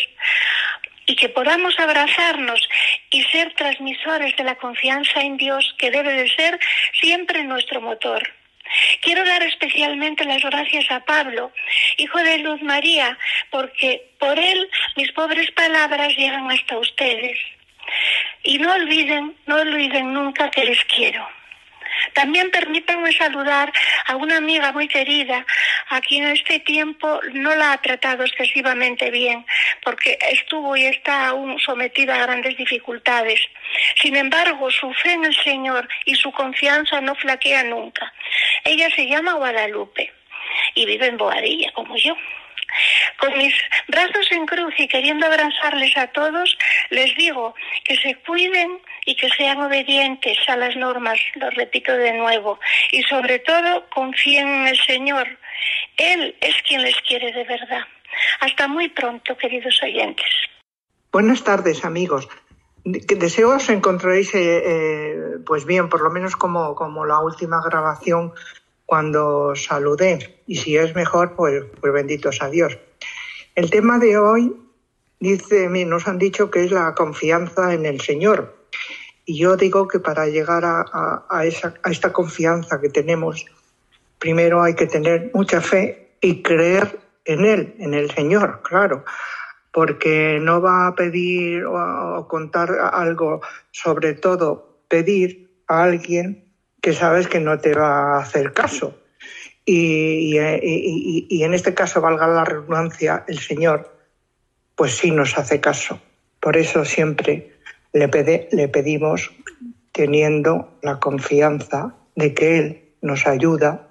y 1.05 1.15
que 1.15 1.29
podamos 1.29 1.79
abrazarnos 1.79 2.67
y 3.11 3.23
ser 3.23 3.53
transmisores 3.53 4.35
de 4.35 4.43
la 4.43 4.55
confianza 4.55 5.21
en 5.21 5.37
Dios 5.37 5.73
que 5.77 5.91
debe 5.91 6.13
de 6.13 6.29
ser 6.29 6.59
siempre 6.99 7.43
nuestro 7.43 7.81
motor. 7.81 8.21
Quiero 9.01 9.23
dar 9.25 9.41
especialmente 9.43 10.25
las 10.25 10.43
gracias 10.43 10.91
a 10.91 10.99
Pablo, 11.05 11.53
hijo 11.97 12.17
de 12.19 12.39
Luz 12.39 12.61
María, 12.61 13.17
porque 13.49 14.09
por 14.19 14.37
él 14.37 14.69
mis 14.97 15.11
pobres 15.13 15.49
palabras 15.51 16.15
llegan 16.17 16.51
hasta 16.51 16.77
ustedes. 16.77 17.39
Y 18.43 18.59
no 18.59 18.73
olviden, 18.73 19.35
no 19.45 19.57
olviden 19.57 20.13
nunca 20.13 20.49
que 20.51 20.65
les 20.65 20.83
quiero. 20.85 21.27
También 22.13 22.51
permítanme 22.51 23.11
saludar 23.13 23.71
a 24.07 24.15
una 24.15 24.37
amiga 24.37 24.71
muy 24.71 24.87
querida, 24.87 25.45
a 25.89 26.01
quien 26.01 26.25
en 26.25 26.33
este 26.35 26.59
tiempo 26.59 27.19
no 27.33 27.55
la 27.55 27.73
ha 27.73 27.81
tratado 27.81 28.23
excesivamente 28.23 29.09
bien, 29.11 29.45
porque 29.83 30.17
estuvo 30.31 30.75
y 30.75 30.85
está 30.85 31.27
aún 31.27 31.59
sometida 31.59 32.15
a 32.15 32.25
grandes 32.25 32.57
dificultades. 32.57 33.39
Sin 33.95 34.15
embargo, 34.15 34.69
su 34.71 34.93
fe 34.93 35.13
en 35.13 35.25
el 35.25 35.35
Señor 35.35 35.87
y 36.05 36.15
su 36.15 36.31
confianza 36.31 37.01
no 37.01 37.15
flaquea 37.15 37.63
nunca. 37.63 38.13
Ella 38.63 38.89
se 38.95 39.07
llama 39.07 39.33
Guadalupe 39.33 40.11
y 40.75 40.85
vive 40.85 41.07
en 41.07 41.17
Boadilla, 41.17 41.71
como 41.73 41.95
yo. 41.97 42.15
Con 43.19 43.37
mis 43.37 43.53
brazos 43.87 44.31
en 44.31 44.45
cruz 44.45 44.73
y 44.77 44.87
queriendo 44.87 45.25
abrazarles 45.25 45.95
a 45.97 46.07
todos, 46.07 46.57
les 46.89 47.15
digo 47.15 47.55
que 47.83 47.95
se 47.97 48.15
cuiden 48.15 48.79
y 49.05 49.15
que 49.15 49.29
sean 49.29 49.61
obedientes 49.61 50.37
a 50.47 50.57
las 50.57 50.75
normas, 50.75 51.19
lo 51.35 51.49
repito 51.51 51.93
de 51.93 52.13
nuevo, 52.13 52.59
y 52.91 53.01
sobre 53.03 53.39
todo 53.39 53.89
confíen 53.89 54.47
en 54.47 54.67
el 54.67 54.77
Señor. 54.77 55.27
Él 55.97 56.35
es 56.41 56.55
quien 56.67 56.83
les 56.83 56.95
quiere 57.01 57.31
de 57.31 57.43
verdad. 57.43 57.83
Hasta 58.41 58.67
muy 58.67 58.89
pronto, 58.89 59.37
queridos 59.37 59.81
oyentes. 59.81 60.27
Buenas 61.11 61.43
tardes, 61.43 61.83
amigos. 61.85 62.27
Deseo 62.83 63.55
os 63.55 63.69
encontréis 63.69 64.33
eh, 64.33 64.63
eh, 64.63 65.15
pues 65.45 65.65
bien, 65.65 65.89
por 65.89 66.01
lo 66.01 66.09
menos 66.09 66.35
como, 66.35 66.75
como 66.75 67.05
la 67.05 67.19
última 67.19 67.61
grabación 67.61 68.33
cuando 68.87 69.53
saludé. 69.53 70.41
Y 70.47 70.55
si 70.55 70.77
es 70.77 70.95
mejor, 70.95 71.35
pues, 71.35 71.63
pues 71.79 71.93
benditos 71.93 72.41
a 72.41 72.49
Dios. 72.49 72.79
El 73.53 73.69
tema 73.69 73.99
de 73.99 74.17
hoy 74.17 74.55
dice, 75.19 75.67
nos 75.69 76.07
han 76.07 76.17
dicho 76.17 76.49
que 76.49 76.63
es 76.63 76.71
la 76.71 76.95
confianza 76.95 77.73
en 77.73 77.85
el 77.85 78.01
Señor. 78.01 78.55
Y 79.25 79.37
yo 79.39 79.57
digo 79.57 79.89
que 79.89 79.99
para 79.99 80.27
llegar 80.27 80.63
a, 80.65 81.43
esa, 81.43 81.73
a 81.83 81.91
esta 81.91 82.13
confianza 82.13 82.79
que 82.79 82.87
tenemos, 82.87 83.45
primero 84.19 84.63
hay 84.63 84.73
que 84.73 84.87
tener 84.87 85.31
mucha 85.33 85.59
fe 85.59 86.15
y 86.21 86.41
creer 86.41 86.97
en 87.25 87.43
Él, 87.43 87.75
en 87.79 87.93
el 87.93 88.09
Señor, 88.11 88.61
claro, 88.63 89.03
porque 89.73 90.39
no 90.41 90.61
va 90.61 90.87
a 90.87 90.95
pedir 90.95 91.65
o 91.65 92.25
contar 92.29 92.71
algo, 92.93 93.41
sobre 93.71 94.13
todo 94.13 94.79
pedir 94.87 95.61
a 95.67 95.83
alguien 95.83 96.46
que 96.87 96.93
sabes 96.93 97.27
que 97.27 97.41
no 97.41 97.59
te 97.59 97.73
va 97.73 98.15
a 98.15 98.19
hacer 98.19 98.53
caso. 98.53 98.97
Y, 99.65 100.37
en 100.37 101.53
este 101.53 101.73
caso, 101.73 101.99
valga 101.99 102.27
la 102.27 102.45
redundancia, 102.45 103.25
el 103.27 103.39
Señor, 103.39 103.93
pues 104.73 104.95
sí 104.95 105.11
nos 105.11 105.37
hace 105.37 105.59
caso. 105.59 105.99
Por 106.39 106.55
eso 106.55 106.85
siempre 106.85 107.51
le, 107.91 108.47
le 108.53 108.67
pedimos 108.69 109.33
teniendo 109.91 110.79
la 110.81 110.97
confianza 110.97 111.93
de 112.15 112.33
que 112.33 112.57
Él 112.57 112.93
nos 113.01 113.27
ayuda 113.27 113.89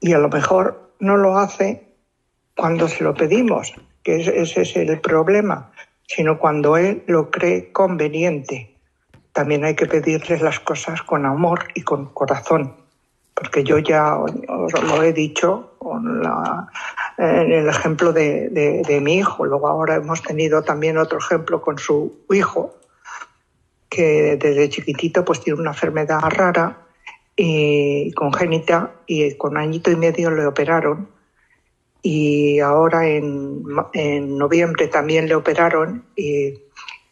y 0.00 0.12
a 0.12 0.18
lo 0.18 0.30
mejor 0.30 0.90
no 0.98 1.16
lo 1.16 1.38
hace 1.38 1.94
cuando 2.56 2.88
se 2.88 3.04
lo 3.04 3.14
pedimos, 3.14 3.72
que 4.02 4.16
ese 4.16 4.62
es 4.62 4.74
el 4.74 5.00
problema, 5.00 5.70
sino 6.08 6.40
cuando 6.40 6.76
Él 6.76 7.04
lo 7.06 7.30
cree 7.30 7.70
conveniente. 7.70 8.69
También 9.32 9.64
hay 9.64 9.74
que 9.74 9.86
pedirles 9.86 10.42
las 10.42 10.60
cosas 10.60 11.02
con 11.02 11.24
amor 11.24 11.68
y 11.74 11.82
con 11.82 12.06
corazón, 12.06 12.74
porque 13.34 13.62
yo 13.64 13.78
ya 13.78 14.16
os 14.16 14.82
lo 14.82 15.02
he 15.02 15.12
dicho 15.12 15.70
en 17.18 17.52
el 17.52 17.68
ejemplo 17.68 18.12
de, 18.12 18.48
de 18.50 19.00
mi 19.00 19.18
hijo, 19.18 19.44
luego 19.44 19.68
ahora 19.68 19.96
hemos 19.96 20.22
tenido 20.22 20.62
también 20.62 20.98
otro 20.98 21.18
ejemplo 21.18 21.60
con 21.60 21.78
su 21.78 22.24
hijo, 22.30 22.74
que 23.88 24.36
desde 24.36 24.68
chiquitito 24.68 25.24
pues 25.24 25.40
tiene 25.40 25.60
una 25.60 25.70
enfermedad 25.70 26.20
rara 26.30 26.78
y 27.36 28.12
congénita 28.12 28.92
y 29.06 29.34
con 29.34 29.56
añito 29.56 29.90
y 29.90 29.96
medio 29.96 30.30
le 30.30 30.46
operaron. 30.46 31.08
Y 32.02 32.60
ahora 32.60 33.06
en, 33.06 33.62
en 33.92 34.38
noviembre 34.38 34.88
también 34.88 35.28
le 35.28 35.34
operaron 35.34 36.04
y, 36.16 36.54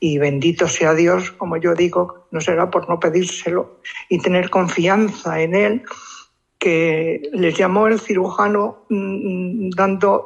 y, 0.01 0.19
bendito 0.19 0.69
sea 0.69 0.95
Dios, 0.95 1.33
como 1.33 1.57
yo 1.57 1.75
digo, 1.75 2.27
no 2.31 2.41
será 2.41 2.71
por 2.71 2.89
no 2.89 3.01
pedírselo 3.01 3.81
y 4.09 4.19
tener 4.19 4.51
confianza 4.51 5.41
en 5.41 5.55
Él, 5.55 5.83
que 6.59 7.23
les 7.33 7.57
llamó 7.57 7.87
el 7.87 8.01
cirujano 8.01 8.85
mm, 8.89 9.71
dando, 9.71 10.25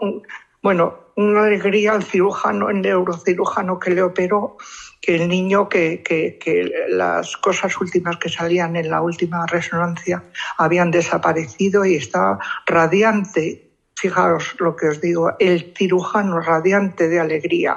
bueno, 0.62 1.02
una 1.16 1.44
alegría 1.44 1.92
al 1.92 2.02
cirujano, 2.02 2.70
el 2.70 2.80
neurocirujano 2.80 3.78
que 3.78 3.90
le 3.90 4.02
operó, 4.02 4.56
que 5.00 5.16
el 5.16 5.28
niño, 5.28 5.68
que, 5.68 6.02
que, 6.02 6.38
que, 6.38 6.70
las 6.88 7.36
cosas 7.36 7.78
últimas 7.80 8.16
que 8.16 8.28
salían 8.28 8.76
en 8.76 8.90
la 8.90 9.02
última 9.02 9.46
resonancia 9.46 10.24
habían 10.58 10.90
desaparecido 10.90 11.84
y 11.84 11.96
está 11.96 12.38
radiante. 12.66 13.68
Fijaos 13.96 14.56
lo 14.58 14.74
que 14.74 14.88
os 14.88 15.00
digo, 15.00 15.32
el 15.38 15.74
cirujano 15.76 16.40
radiante 16.40 17.08
de 17.08 17.20
alegría. 17.20 17.76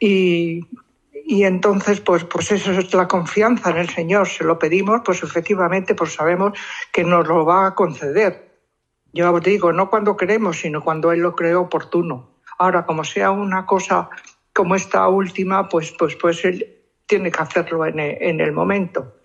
Y, 0.00 0.66
y 1.30 1.44
entonces, 1.44 2.00
pues, 2.00 2.24
pues 2.24 2.50
eso 2.50 2.72
es 2.72 2.92
la 2.92 3.06
confianza 3.06 3.70
en 3.70 3.76
el 3.76 3.88
Señor. 3.88 4.26
Se 4.26 4.42
lo 4.42 4.58
pedimos, 4.58 5.02
pues 5.04 5.22
efectivamente, 5.22 5.94
pues 5.94 6.14
sabemos 6.14 6.58
que 6.90 7.04
nos 7.04 7.24
lo 7.28 7.44
va 7.44 7.68
a 7.68 7.74
conceder. 7.76 8.50
Yo 9.12 9.32
os 9.32 9.40
digo, 9.40 9.72
no 9.72 9.88
cuando 9.88 10.16
queremos, 10.16 10.58
sino 10.58 10.82
cuando 10.82 11.12
Él 11.12 11.20
lo 11.20 11.36
cree 11.36 11.54
oportuno. 11.54 12.40
Ahora, 12.58 12.84
como 12.84 13.04
sea 13.04 13.30
una 13.30 13.64
cosa 13.64 14.10
como 14.52 14.74
esta 14.74 15.06
última, 15.06 15.68
pues, 15.68 15.94
pues, 15.96 16.16
pues 16.16 16.44
él 16.44 16.66
tiene 17.06 17.30
que 17.30 17.40
hacerlo 17.40 17.86
en 17.86 18.00
el, 18.00 18.16
en 18.20 18.40
el 18.40 18.50
momento. 18.50 19.20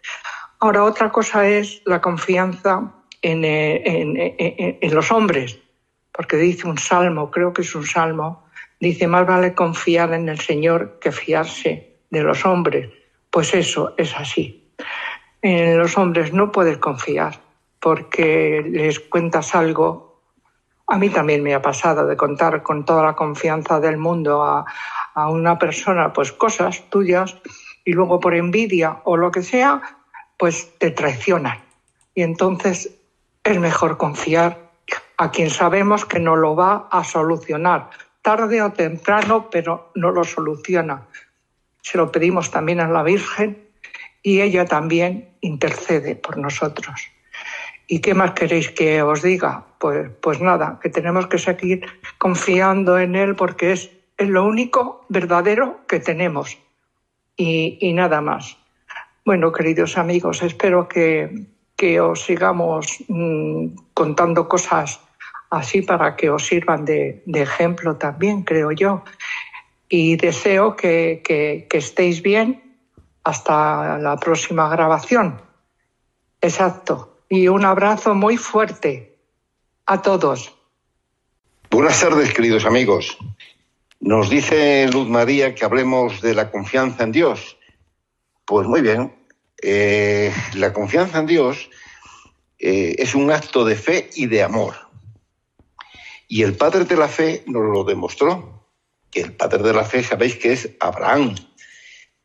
Ahora, 0.59 0.83
otra 0.83 1.11
cosa 1.11 1.47
es 1.49 1.81
la 1.85 2.01
confianza 2.01 2.93
en, 3.23 3.43
en, 3.43 4.15
en, 4.15 4.77
en, 4.79 4.93
los 4.93 5.11
hombres, 5.11 5.59
porque 6.11 6.37
dice 6.37 6.67
un 6.67 6.77
salmo, 6.77 7.31
creo 7.31 7.51
que 7.51 7.63
es 7.63 7.73
un 7.73 7.87
salmo, 7.87 8.45
dice, 8.79 9.07
más 9.07 9.25
vale 9.25 9.55
confiar 9.55 10.13
en 10.13 10.29
el 10.29 10.39
Señor 10.39 10.99
que 11.01 11.11
fiarse 11.11 11.94
de 12.09 12.23
los 12.23 12.45
hombres. 12.45 12.89
Pues 13.29 13.53
eso 13.53 13.93
es 13.97 14.15
así. 14.15 14.71
En 15.41 15.77
los 15.77 15.97
hombres 15.97 16.33
no 16.33 16.51
puedes 16.51 16.77
confiar 16.77 17.39
porque 17.79 18.65
les 18.67 18.99
cuentas 18.99 19.53
algo 19.53 20.05
a 20.87 20.97
mí 20.97 21.09
también 21.09 21.41
me 21.41 21.55
ha 21.55 21.61
pasado 21.61 22.05
de 22.05 22.15
contar 22.15 22.61
con 22.61 22.85
toda 22.85 23.03
la 23.03 23.13
confianza 23.13 23.79
del 23.79 23.97
mundo 23.97 24.43
a, 24.43 24.65
a 25.15 25.29
una 25.29 25.57
persona 25.57 26.13
pues 26.13 26.31
cosas 26.31 26.83
tuyas 26.89 27.35
y 27.83 27.93
luego 27.93 28.19
por 28.19 28.35
envidia 28.35 29.01
o 29.03 29.17
lo 29.17 29.31
que 29.31 29.41
sea, 29.41 29.81
pues 30.37 30.77
te 30.77 30.91
traicionan. 30.91 31.59
Y 32.13 32.21
entonces 32.21 32.91
es 33.43 33.59
mejor 33.59 33.97
confiar 33.97 34.71
a 35.17 35.31
quien 35.31 35.49
sabemos 35.49 36.05
que 36.05 36.19
no 36.19 36.35
lo 36.35 36.55
va 36.55 36.87
a 36.91 37.03
solucionar, 37.03 37.89
tarde 38.21 38.61
o 38.61 38.71
temprano, 38.71 39.49
pero 39.49 39.91
no 39.95 40.11
lo 40.11 40.23
soluciona. 40.23 41.07
Se 41.85 41.99
lo 41.99 42.11
pedimos 42.11 42.49
también 42.49 42.79
a 42.79 42.89
la 42.89 43.03
Virgen 43.03 43.59
y 44.23 44.41
ella 44.41 44.65
también 44.65 45.29
intercede 45.41 46.15
por 46.15 46.35
nosotros. 46.35 47.11
¿Y 47.85 47.99
qué 47.99 48.15
más 48.15 48.31
queréis 48.31 48.71
que 48.71 49.03
os 49.03 49.21
diga? 49.21 49.67
Pues, 49.77 50.09
pues 50.19 50.41
nada, 50.41 50.79
que 50.81 50.89
tenemos 50.89 51.27
que 51.27 51.37
seguir 51.37 51.85
confiando 52.17 52.97
en 52.97 53.15
Él 53.15 53.35
porque 53.35 53.71
es, 53.73 53.91
es 54.17 54.27
lo 54.27 54.45
único 54.45 55.05
verdadero 55.09 55.85
que 55.87 55.99
tenemos. 55.99 56.57
Y, 57.37 57.77
y, 57.79 57.93
nada 57.93 58.19
más. 58.19 58.57
Bueno, 59.23 59.51
queridos 59.51 59.95
amigos, 59.99 60.41
espero 60.41 60.87
que, 60.87 61.45
que 61.75 62.01
os 62.01 62.23
sigamos 62.23 62.97
mmm, 63.09 63.67
contando 63.93 64.47
cosas 64.47 64.99
así 65.51 65.83
para 65.83 66.15
que 66.15 66.31
os 66.31 66.47
sirvan 66.47 66.83
de, 66.83 67.21
de, 67.27 67.41
ejemplo 67.43 67.97
también, 67.97 68.41
creo 68.41 68.71
yo. 68.71 69.03
Y 69.87 70.17
deseo 70.17 70.75
que, 70.75 71.21
que, 71.23 71.67
estéis 71.77 72.21
bien 72.21 72.79
hasta 73.23 73.97
la 73.99 74.17
próxima 74.17 74.69
grabación. 74.69 75.41
Exacto 76.41 77.15
y 77.29 77.47
un 77.47 77.65
abrazo 77.65 78.13
muy 78.13 78.37
fuerte 78.37 79.17
a 79.85 80.01
todos. 80.01 80.53
Buenas 81.69 81.99
tardes, 81.99 82.33
queridos 82.33 82.65
amigos. 82.65 83.17
Nos 83.99 84.29
dice 84.29 84.87
Luz 84.91 85.07
María 85.09 85.55
que 85.55 85.65
hablemos 85.65 86.21
de 86.21 86.35
la 86.35 86.51
confianza 86.51 87.03
en 87.03 87.11
Dios. 87.11 87.57
Pues 88.45 88.67
muy 88.67 88.81
bien, 88.81 89.15
eh, 89.61 90.31
la 90.53 90.71
confianza 90.73 91.19
en 91.19 91.25
Dios 91.25 91.69
eh, 92.59 92.95
es 92.99 93.15
un 93.15 93.31
acto 93.31 93.65
de 93.65 93.75
fe 93.75 94.09
y 94.15 94.27
de 94.27 94.43
amor. 94.43 94.75
Y 96.27 96.43
el 96.43 96.55
padre 96.55 96.85
de 96.85 96.97
la 96.97 97.07
fe 97.07 97.43
nos 97.47 97.63
lo 97.63 97.83
demostró, 97.83 98.54
que 99.15 99.21
el 99.21 99.31
padre 99.31 99.63
de 99.63 99.71
la 99.71 99.85
fe 99.85 100.03
sabéis 100.03 100.35
que 100.35 100.51
es 100.51 100.69
Abraham. 100.81 101.33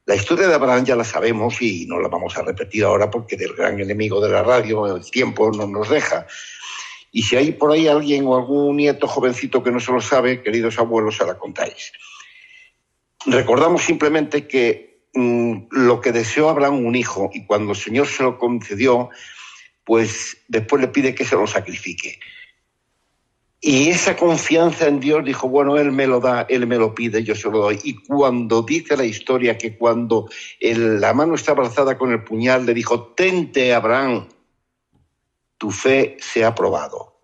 La 0.06 0.16
historia 0.16 0.48
de 0.48 0.54
Abraham 0.54 0.84
ya 0.84 0.96
la 0.96 1.04
sabemos 1.04 1.62
y 1.62 1.86
no 1.86 2.00
la 2.00 2.08
vamos 2.08 2.36
a 2.36 2.42
repetir 2.42 2.82
ahora 2.82 3.08
porque 3.08 3.36
del 3.36 3.54
gran 3.54 3.78
enemigo 3.78 4.20
de 4.20 4.28
la 4.28 4.42
radio, 4.42 4.96
el 4.96 5.08
tiempo 5.08 5.52
no 5.52 5.68
nos 5.68 5.88
deja. 5.88 6.26
Y 7.12 7.22
si 7.22 7.36
hay 7.36 7.52
por 7.52 7.70
ahí 7.70 7.86
alguien 7.86 8.26
o 8.26 8.34
algún 8.34 8.76
nieto 8.76 9.06
jovencito 9.06 9.62
que 9.62 9.70
no 9.70 9.78
se 9.78 9.92
lo 9.92 10.00
sabe, 10.00 10.42
queridos 10.42 10.80
abuelos, 10.80 11.16
se 11.16 11.24
la 11.24 11.38
contáis. 11.38 11.92
Recordamos 13.24 13.84
simplemente 13.84 14.48
que 14.48 15.04
mmm, 15.14 15.58
lo 15.70 16.00
que 16.00 16.10
deseó 16.10 16.48
Abraham 16.48 16.84
un 16.84 16.96
hijo 16.96 17.30
y 17.32 17.46
cuando 17.46 17.70
el 17.70 17.78
Señor 17.78 18.08
se 18.08 18.24
lo 18.24 18.36
concedió, 18.36 19.10
pues 19.84 20.38
después 20.48 20.82
le 20.82 20.88
pide 20.88 21.14
que 21.14 21.24
se 21.24 21.36
lo 21.36 21.46
sacrifique. 21.46 22.18
Y 23.62 23.90
esa 23.90 24.16
confianza 24.16 24.88
en 24.88 25.00
Dios 25.00 25.22
dijo, 25.22 25.46
bueno, 25.46 25.76
Él 25.76 25.92
me 25.92 26.06
lo 26.06 26.18
da, 26.18 26.46
Él 26.48 26.66
me 26.66 26.76
lo 26.76 26.94
pide, 26.94 27.22
yo 27.22 27.34
se 27.34 27.50
lo 27.50 27.58
doy. 27.58 27.78
Y 27.84 27.94
cuando 27.94 28.62
dice 28.62 28.96
la 28.96 29.04
historia 29.04 29.58
que 29.58 29.76
cuando 29.76 30.30
la 30.60 31.12
mano 31.12 31.34
estaba 31.34 31.64
alzada 31.64 31.98
con 31.98 32.10
el 32.10 32.24
puñal, 32.24 32.64
le 32.64 32.72
dijo, 32.72 33.08
tente, 33.08 33.74
Abraham, 33.74 34.28
tu 35.58 35.70
fe 35.70 36.16
se 36.20 36.42
ha 36.42 36.54
probado. 36.54 37.20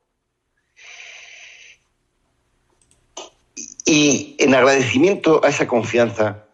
Y 3.86 4.36
en 4.38 4.54
agradecimiento 4.54 5.42
a 5.42 5.48
esa 5.48 5.66
confianza, 5.66 6.48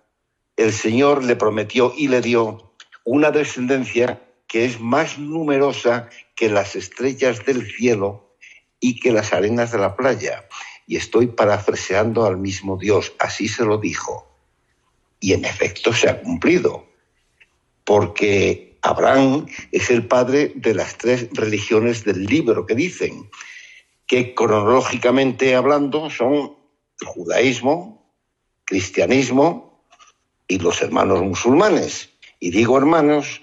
el 0.57 0.73
Señor 0.73 1.25
le 1.25 1.35
prometió 1.35 1.93
y 1.97 2.07
le 2.07 2.21
dio 2.21 2.73
una 3.05 3.33
descendencia 3.33 4.23
que 4.47 4.65
es 4.65 4.79
más 4.79 5.19
numerosa 5.19 6.09
que 6.37 6.49
las 6.49 6.77
estrellas 6.77 7.45
del 7.45 7.67
cielo 7.67 8.32
y 8.83 8.99
que 8.99 9.13
las 9.13 9.33
arenas 9.33 9.71
de 9.71 9.79
la 9.79 9.97
playa. 9.97 10.47
Y 10.87 10.97
estoy 10.97 11.29
parafraseando 11.29 12.27
al 12.27 12.37
mismo 12.37 12.77
Dios, 12.77 13.15
así 13.19 13.49
se 13.49 13.65
lo 13.65 13.79
dijo. 13.79 14.29
Y 15.21 15.33
en 15.33 15.45
efecto 15.45 15.95
se 15.95 16.11
ha 16.11 16.21
cumplido, 16.21 16.89
porque 17.85 18.77
Abraham 18.83 19.47
es 19.71 19.89
el 19.89 20.09
padre 20.09 20.53
de 20.57 20.75
las 20.75 20.99
tres 20.99 21.29
religiones 21.33 22.05
del 22.05 22.27
libro 22.27 22.67
que 22.67 22.75
dicen, 22.75 23.31
que 24.07 24.35
cronológicamente 24.35 25.55
hablando 25.55 26.11
son 26.11 26.57
el 27.01 27.07
judaísmo, 27.07 28.13
cristianismo 28.65 29.87
y 30.49 30.59
los 30.59 30.83
hermanos 30.83 31.23
musulmanes. 31.23 32.11
Y 32.41 32.51
digo 32.51 32.77
hermanos 32.77 33.41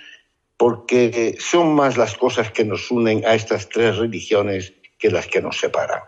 porque 0.57 1.37
son 1.39 1.73
más 1.73 1.95
las 1.95 2.17
cosas 2.17 2.51
que 2.51 2.65
nos 2.65 2.91
unen 2.91 3.25
a 3.25 3.35
estas 3.35 3.69
tres 3.69 3.95
religiones 3.95 4.73
que 4.99 5.09
las 5.09 5.25
que 5.27 5.41
nos 5.41 5.57
separan. 5.57 6.01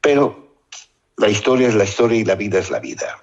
Pero 0.00 0.56
la 1.18 1.28
historia 1.28 1.68
es 1.68 1.74
la 1.74 1.84
historia 1.84 2.18
y 2.18 2.24
la 2.24 2.34
vida 2.34 2.58
es 2.58 2.70
la 2.70 2.80
vida. 2.80 3.22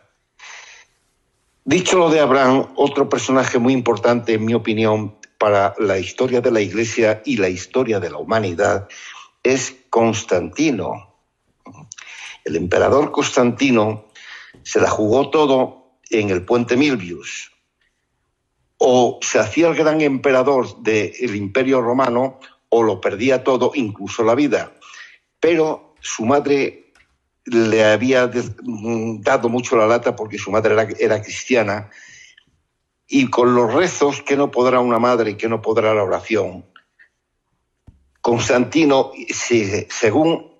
Dicho 1.65 1.97
lo 1.97 2.09
de 2.09 2.19
Abraham, 2.19 2.73
otro 2.75 3.09
personaje 3.09 3.57
muy 3.57 3.73
importante, 3.73 4.33
en 4.33 4.45
mi 4.45 4.53
opinión, 4.53 5.17
para 5.37 5.73
la 5.77 5.97
historia 5.97 6.39
de 6.39 6.51
la 6.51 6.61
Iglesia 6.61 7.21
y 7.25 7.37
la 7.37 7.49
historia 7.49 7.99
de 7.99 8.09
la 8.09 8.17
humanidad 8.17 8.87
es 9.41 9.75
Constantino. 9.89 11.15
El 12.45 12.55
emperador 12.55 13.11
Constantino 13.11 14.07
se 14.61 14.79
la 14.79 14.89
jugó 14.89 15.29
todo 15.29 15.97
en 16.09 16.29
el 16.29 16.45
puente 16.45 16.77
Milvius. 16.77 17.51
o 18.85 19.19
se 19.21 19.39
hacía 19.39 19.69
el 19.69 19.75
gran 19.75 20.01
emperador 20.01 20.81
del 20.81 21.35
imperio 21.35 21.81
romano 21.81 22.39
o 22.75 22.81
lo 22.81 22.99
perdía 22.99 23.43
todo, 23.43 23.71
incluso 23.75 24.23
la 24.23 24.33
vida. 24.33 24.71
Pero 25.39 25.93
su 26.01 26.25
madre 26.25 26.91
le 27.45 27.83
había 27.85 28.27
dado 28.27 29.47
mucho 29.47 29.77
la 29.77 29.85
lata 29.85 30.15
porque 30.15 30.39
su 30.39 30.49
madre 30.49 30.95
era, 30.99 31.21
cristiana 31.21 31.91
y 33.07 33.29
con 33.29 33.53
los 33.53 33.71
rezos 33.71 34.23
que 34.23 34.35
no 34.35 34.49
podrá 34.49 34.79
una 34.79 34.97
madre 34.97 35.37
que 35.37 35.47
no 35.47 35.61
podrá 35.61 35.93
la 35.93 36.03
oración. 36.03 36.65
Constantino, 38.21 39.11
según 39.89 40.51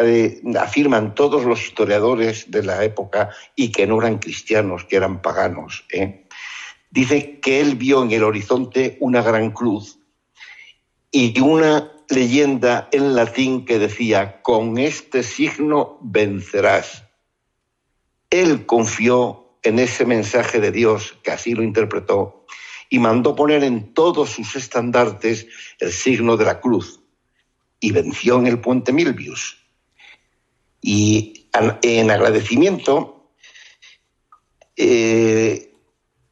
eh, 0.00 0.42
afirman 0.58 1.14
todos 1.14 1.44
los 1.44 1.62
historiadores 1.62 2.50
de 2.50 2.64
la 2.64 2.82
época 2.82 3.30
y 3.54 3.70
que 3.70 3.86
no 3.86 4.00
eran 4.00 4.18
cristianos, 4.18 4.84
que 4.86 4.96
eran 4.96 5.22
paganos, 5.22 5.84
¿eh? 5.92 6.26
dice 6.90 7.38
que 7.38 7.60
él 7.60 7.76
vio 7.76 8.02
en 8.02 8.10
el 8.10 8.24
horizonte 8.24 8.96
una 9.00 9.22
gran 9.22 9.52
cruz 9.52 10.00
y 11.16 11.38
una 11.38 11.92
leyenda 12.08 12.88
en 12.90 13.14
latín 13.14 13.64
que 13.64 13.78
decía, 13.78 14.42
con 14.42 14.78
este 14.78 15.22
signo 15.22 15.96
vencerás. 16.02 17.04
Él 18.30 18.66
confió 18.66 19.56
en 19.62 19.78
ese 19.78 20.06
mensaje 20.06 20.58
de 20.58 20.72
Dios, 20.72 21.16
que 21.22 21.30
así 21.30 21.54
lo 21.54 21.62
interpretó, 21.62 22.44
y 22.90 22.98
mandó 22.98 23.36
poner 23.36 23.62
en 23.62 23.94
todos 23.94 24.30
sus 24.30 24.56
estandartes 24.56 25.46
el 25.78 25.92
signo 25.92 26.36
de 26.36 26.46
la 26.46 26.60
cruz, 26.60 27.00
y 27.78 27.92
venció 27.92 28.40
en 28.40 28.48
el 28.48 28.60
puente 28.60 28.92
Milvius. 28.92 29.56
Y 30.82 31.48
en 31.82 32.10
agradecimiento, 32.10 33.30
eh, 34.74 35.76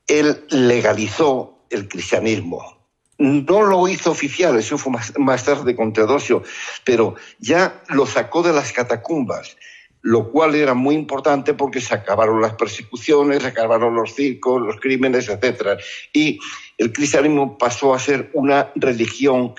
él 0.09 0.45
legalizó 0.51 1.67
el 1.71 1.87
cristianismo. 1.87 2.82
No 3.19 3.63
lo 3.63 3.87
hizo 3.89 4.11
oficial, 4.11 4.59
eso 4.59 4.79
fue 4.79 4.93
más, 5.19 5.45
tarde 5.45 5.77
con 5.77 5.93
Teodosio, 5.93 6.43
pero 6.85 7.15
ya 7.39 7.83
lo 7.89 8.07
sacó 8.07 8.43
de 8.43 8.53
las 8.53 8.73
catacumbas, 8.73 9.57
lo 10.01 10.31
cual 10.31 10.55
era 10.55 10.75
muy 10.75 10.95
importante 10.95 11.55
porque 11.55 11.81
se 11.81 11.95
acabaron 11.95 12.41
las 12.41 12.55
persecuciones, 12.55 13.43
se 13.43 13.49
acabaron 13.49 13.95
los 13.95 14.15
circos, 14.15 14.63
los 14.63 14.81
crímenes, 14.81 15.29
etc. 15.29 15.79
Y 16.13 16.39
el 16.79 16.93
cristianismo 16.93 17.59
pasó 17.59 17.95
a 17.95 17.99
ser 17.99 18.31
una 18.33 18.73
religión 18.75 19.55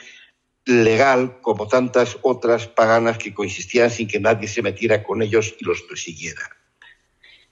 legal 0.65 1.39
como 1.41 1.67
tantas 1.67 2.17
otras 2.21 2.67
paganas 2.67 3.17
que 3.17 3.33
coexistían 3.33 3.89
sin 3.89 4.07
que 4.07 4.19
nadie 4.19 4.47
se 4.47 4.61
metiera 4.61 5.03
con 5.03 5.21
ellos 5.21 5.55
y 5.59 5.65
los 5.65 5.81
persiguiera. 5.83 6.49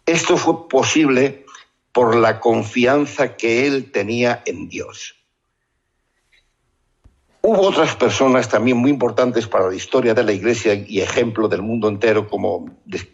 Esto 0.06 0.38
fue 0.38 0.68
posible 0.68 1.46
por 1.92 2.16
la 2.16 2.40
confianza 2.40 3.36
que 3.36 3.68
él 3.68 3.92
tenía 3.92 4.42
en 4.46 4.70
Dios. 4.70 5.21
Hubo 7.44 7.62
otras 7.62 7.96
personas 7.96 8.48
también 8.50 8.78
muy 8.78 8.92
importantes 8.92 9.48
para 9.48 9.68
la 9.68 9.76
historia 9.76 10.14
de 10.14 10.24
la 10.24 10.32
Iglesia 10.32 10.76
y 10.76 11.02
ejemplo 11.02 11.48
del 11.48 11.64
mundo 11.64 11.88
entero, 11.90 12.28
como 12.28 12.66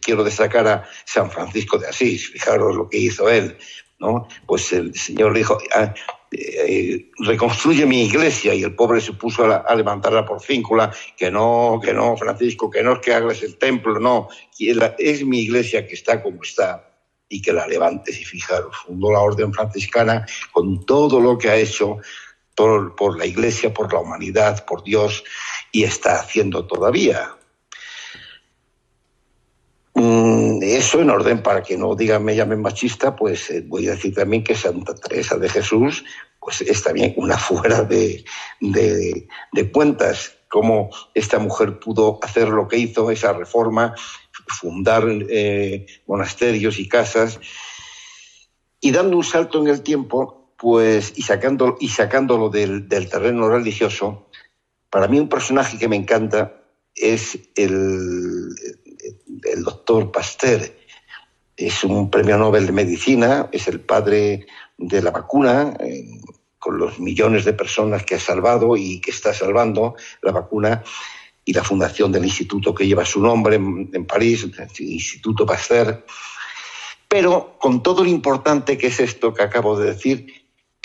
quiero 0.02 0.24
destacar 0.24 0.68
a 0.68 0.84
San 1.06 1.32
Francisco 1.32 1.78
de 1.78 1.88
Asís. 1.88 2.30
Fijaros 2.30 2.76
lo 2.76 2.90
que 2.90 2.98
hizo 2.98 3.30
él, 3.30 3.58
¿no? 4.00 4.28
Pues 4.46 4.74
el 4.74 4.94
Señor 4.96 5.34
dijo, 5.34 5.58
ah, 5.74 5.94
eh, 6.32 7.10
reconstruye 7.20 7.86
mi 7.86 8.04
iglesia 8.04 8.54
y 8.54 8.64
el 8.64 8.76
pobre 8.76 9.00
se 9.00 9.14
puso 9.14 9.46
a, 9.46 9.74
levantarla 9.76 10.26
por 10.26 10.42
cíncula, 10.42 10.94
que 11.16 11.32
no, 11.32 11.80
que 11.82 11.94
no, 11.94 12.18
Francisco, 12.18 12.70
que 12.70 12.84
no 12.84 12.94
es 12.94 13.00
que 13.00 13.14
hagas 13.14 13.42
el 13.44 13.58
templo, 13.58 13.98
no, 13.98 14.28
es 14.60 15.26
mi 15.26 15.40
iglesia 15.40 15.88
que 15.88 15.94
está 15.94 16.22
como 16.22 16.44
está 16.44 16.84
y 17.30 17.42
que 17.42 17.54
la 17.54 17.66
levantes 17.66 18.20
y 18.20 18.26
fijaros, 18.26 18.76
fundó 18.86 19.12
la 19.12 19.20
orden 19.20 19.54
franciscana 19.54 20.26
con 20.52 20.86
todo 20.86 21.22
lo 21.22 21.38
que 21.38 21.50
ha 21.50 21.56
hecho 21.56 22.00
por, 22.58 23.18
la 23.18 23.26
iglesia, 23.26 23.72
por 23.72 23.94
la 23.94 24.00
humanidad, 24.00 24.66
por 24.66 24.84
Dios 24.84 25.24
y 25.72 25.84
está 25.84 26.20
haciendo 26.20 26.66
todavía. 26.66 27.36
Mm, 29.94 30.64
eso 30.64 31.00
en 31.00 31.12
orden 31.12 31.44
para 31.44 31.62
que 31.62 31.78
no 31.78 31.96
digan 31.96 32.26
me 32.26 32.36
llamen 32.36 32.62
machista, 32.62 33.16
pues 33.16 33.50
eh, 33.52 33.64
voy 33.66 33.88
a 33.88 33.92
decir 33.92 34.16
también 34.16 34.44
que 34.44 34.56
Santa 34.56 34.96
Teresa 34.96 35.38
de 35.38 35.50
Jesús 35.50 36.04
pues 36.40 36.62
es 36.62 36.82
también 36.82 37.14
una 37.18 37.38
fuera 37.38 37.84
de, 37.84 38.26
de, 38.60 39.72
cuentas, 39.72 40.38
cómo 40.48 40.90
esta 41.14 41.40
mujer 41.40 41.78
pudo 41.80 42.20
hacer 42.24 42.48
lo 42.48 42.68
que 42.68 42.78
hizo, 42.78 43.12
esa 43.12 43.34
reforma, 43.34 43.94
fundar 44.48 45.04
eh, 45.30 45.86
monasterios 46.08 46.80
y 46.80 46.88
casas, 46.88 47.40
y 48.80 48.92
dando 48.92 49.18
un 49.18 49.24
salto 49.24 49.60
en 49.60 49.68
el 49.68 49.84
tiempo, 49.84 50.47
pues, 50.58 51.14
y, 51.16 51.22
sacando, 51.22 51.78
y 51.80 51.90
sacándolo 51.90 52.50
del, 52.50 52.90
del 52.90 53.10
terreno 53.10 53.50
religioso, 53.50 54.28
para 54.90 55.08
mí 55.08 55.20
un 55.20 55.30
personaje 55.30 55.78
que 55.78 55.88
me 55.88 55.96
encanta 55.96 56.64
es 56.98 57.38
el, 57.56 58.50
doctor 59.64 60.12
Pasteur. 60.12 60.62
Es 61.56 61.84
un 61.84 62.10
premio 62.10 62.38
Nobel 62.38 62.66
de 62.66 62.72
Medicina, 62.72 63.50
es 63.52 63.68
el 63.68 63.80
padre 63.80 64.48
de 64.78 65.02
la 65.02 65.12
vacuna, 65.12 65.76
con 66.60 66.78
los 66.78 67.00
millones 67.00 67.46
de 67.46 67.54
personas 67.54 68.04
que 68.04 68.16
ha 68.16 68.20
salvado 68.20 68.78
y 68.78 69.00
que 69.02 69.12
está 69.12 69.34
salvando 69.34 69.96
la 70.22 70.32
vacuna, 70.32 70.84
y 71.46 71.54
la 71.54 71.64
fundación 71.64 72.12
del 72.12 72.26
instituto 72.26 72.76
que 72.76 72.86
lleva 72.86 73.06
su 73.06 73.22
nombre 73.22 73.56
en, 73.56 73.90
en 73.94 74.06
París, 74.06 74.44
el 74.44 74.68
Instituto 74.80 75.46
Pasteur. 75.46 76.06
Pero 77.08 77.58
con 77.58 77.82
todo 77.82 78.04
lo 78.04 78.10
importante 78.10 78.78
que 78.78 78.88
es 78.88 79.00
esto 79.00 79.34
que 79.34 79.44
acabo 79.44 79.80
de 79.80 79.94
decir, 79.94 80.37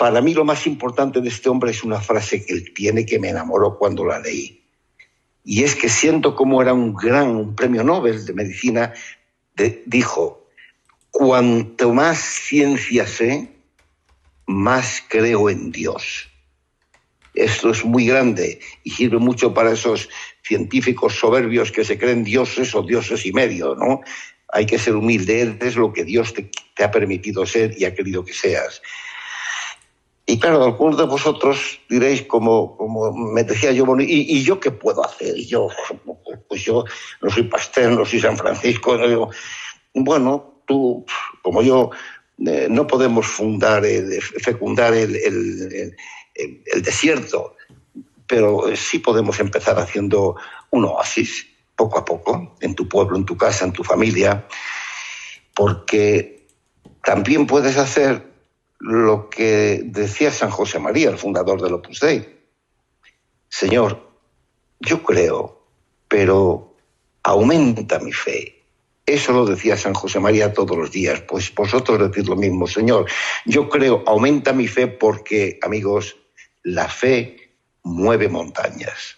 para 0.03 0.19
mí 0.19 0.33
lo 0.33 0.43
más 0.43 0.67
importante 0.67 1.21
de 1.21 1.29
este 1.29 1.47
hombre 1.47 1.71
es 1.71 1.81
una 1.81 2.01
frase 2.01 2.45
que 2.45 2.51
él 2.51 2.73
tiene 2.73 3.05
que 3.05 3.19
me 3.19 3.29
enamoró 3.29 3.77
cuando 3.77 4.03
la 4.03 4.19
leí 4.19 4.61
y 5.45 5.63
es 5.63 5.77
que 5.77 5.87
siento 5.87 6.35
como 6.35 6.61
era 6.61 6.73
un 6.73 6.93
gran 6.93 7.55
premio 7.55 7.85
Nobel 7.85 8.25
de 8.25 8.33
medicina, 8.33 8.91
dijo, 9.85 10.45
cuanto 11.09 11.93
más 11.93 12.19
ciencia 12.19 13.07
sé, 13.07 13.49
más 14.45 15.01
creo 15.07 15.49
en 15.49 15.71
Dios. 15.71 16.29
Esto 17.33 17.69
es 17.69 17.85
muy 17.85 18.05
grande 18.05 18.59
y 18.83 18.91
sirve 18.91 19.19
mucho 19.19 19.53
para 19.53 19.71
esos 19.71 20.09
científicos 20.43 21.17
soberbios 21.17 21.71
que 21.71 21.85
se 21.85 21.97
creen 21.97 22.25
dioses 22.25 22.75
o 22.75 22.83
dioses 22.83 23.25
y 23.25 23.31
medio, 23.31 23.73
¿no? 23.75 24.01
Hay 24.49 24.65
que 24.65 24.77
ser 24.77 24.97
humilde, 24.97 25.39
eres 25.39 25.77
lo 25.77 25.93
que 25.93 26.03
Dios 26.03 26.33
te 26.33 26.83
ha 26.83 26.91
permitido 26.91 27.45
ser 27.45 27.73
y 27.77 27.85
ha 27.85 27.95
querido 27.95 28.25
que 28.25 28.33
seas. 28.33 28.81
Y 30.25 30.39
claro, 30.39 30.63
algunos 30.63 30.97
de 30.97 31.03
vosotros 31.03 31.81
diréis, 31.89 32.23
como, 32.23 32.77
como 32.77 33.11
me 33.11 33.43
decía 33.43 33.71
yo, 33.73 33.85
bueno, 33.85 34.03
¿y, 34.03 34.41
yo 34.43 34.59
qué 34.59 34.71
puedo 34.71 35.05
hacer? 35.05 35.35
Yo, 35.35 35.67
pues 36.47 36.63
yo 36.63 36.85
no 37.21 37.29
soy 37.29 37.43
Pasteur, 37.43 37.91
no 37.91 38.05
soy 38.05 38.21
San 38.21 38.37
Francisco. 38.37 38.97
No 38.97 39.29
bueno, 39.93 40.61
tú, 40.65 41.05
como 41.41 41.61
yo, 41.61 41.91
eh, 42.45 42.67
no 42.69 42.87
podemos 42.87 43.27
fundar, 43.27 43.83
fecundar 44.39 44.93
el, 44.93 45.15
el, 45.15 45.95
el, 46.35 46.81
desierto, 46.81 47.55
pero 48.25 48.75
sí 48.75 48.99
podemos 48.99 49.39
empezar 49.41 49.77
haciendo 49.77 50.37
un 50.71 50.85
oasis, 50.85 51.47
poco 51.75 51.99
a 51.99 52.05
poco, 52.05 52.55
en 52.61 52.75
tu 52.75 52.87
pueblo, 52.87 53.17
en 53.17 53.25
tu 53.25 53.35
casa, 53.35 53.65
en 53.65 53.73
tu 53.73 53.83
familia, 53.83 54.47
porque 55.53 56.47
también 57.03 57.45
puedes 57.45 57.77
hacer 57.77 58.32
lo 58.83 59.29
que 59.29 59.81
decía 59.85 60.29
San 60.29 60.49
José 60.49 60.77
María, 60.77 61.09
el 61.09 61.17
fundador 61.17 61.61
del 61.61 61.73
Opus 61.73 62.01
Dei. 62.01 62.37
Señor, 63.47 64.11
yo 64.81 65.01
creo, 65.03 65.63
pero 66.09 66.75
aumenta 67.23 67.99
mi 67.99 68.11
fe. 68.11 68.61
Eso 69.05 69.31
lo 69.31 69.45
decía 69.45 69.77
San 69.77 69.93
José 69.93 70.19
María 70.19 70.51
todos 70.51 70.77
los 70.77 70.91
días. 70.91 71.21
Pues 71.21 71.55
vosotros 71.55 71.97
decís 71.97 72.27
lo 72.27 72.35
mismo, 72.35 72.67
Señor. 72.67 73.05
Yo 73.45 73.69
creo, 73.69 74.03
aumenta 74.05 74.51
mi 74.51 74.67
fe 74.67 74.87
porque, 74.87 75.59
amigos, 75.61 76.17
la 76.63 76.89
fe 76.89 77.55
mueve 77.83 78.27
montañas. 78.27 79.15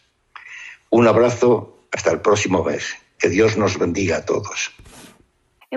Un 0.92 1.08
abrazo, 1.08 1.88
hasta 1.92 2.12
el 2.12 2.22
próximo 2.22 2.64
mes. 2.64 2.96
Que 3.18 3.30
Dios 3.30 3.58
nos 3.58 3.80
bendiga 3.80 4.18
a 4.18 4.26
todos. 4.26 4.72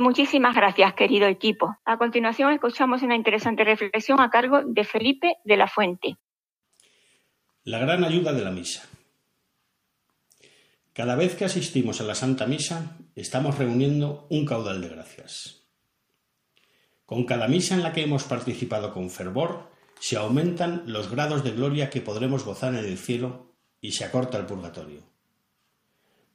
Muchísimas 0.01 0.55
gracias, 0.55 0.94
querido 0.94 1.26
equipo. 1.26 1.76
A 1.84 1.99
continuación, 1.99 2.53
escuchamos 2.53 3.03
una 3.03 3.16
interesante 3.16 3.64
reflexión 3.64 4.20
a 4.20 4.30
cargo 4.30 4.62
de 4.64 4.84
Felipe 4.84 5.36
de 5.44 5.57
la 5.57 5.66
Fuente. 5.66 6.16
La 7.64 7.78
gran 7.78 8.05
ayuda 8.05 8.32
de 8.32 8.44
la 8.44 8.51
misa. 8.51 8.86
Cada 10.92 11.16
vez 11.16 11.36
que 11.36 11.44
asistimos 11.44 12.01
a 12.01 12.05
la 12.05 12.14
Santa 12.14 12.46
Misa, 12.46 12.96
estamos 13.14 13.59
reuniendo 13.59 14.26
un 14.30 14.44
caudal 14.44 14.80
de 14.80 14.88
gracias. 14.88 15.64
Con 17.07 17.24
cada 17.24 17.46
misa 17.46 17.74
en 17.74 17.82
la 17.82 17.92
que 17.92 18.03
hemos 18.03 18.24
participado 18.24 18.92
con 18.92 19.09
fervor, 19.11 19.70
se 20.01 20.16
aumentan 20.16 20.82
los 20.86 21.11
grados 21.11 21.44
de 21.44 21.53
gloria 21.53 21.88
que 21.88 22.01
podremos 22.01 22.44
gozar 22.44 22.74
en 22.74 22.84
el 22.84 22.99
cielo 22.99 23.55
y 23.80 23.92
se 23.92 24.05
acorta 24.05 24.38
el 24.38 24.46
purgatorio. 24.46 25.03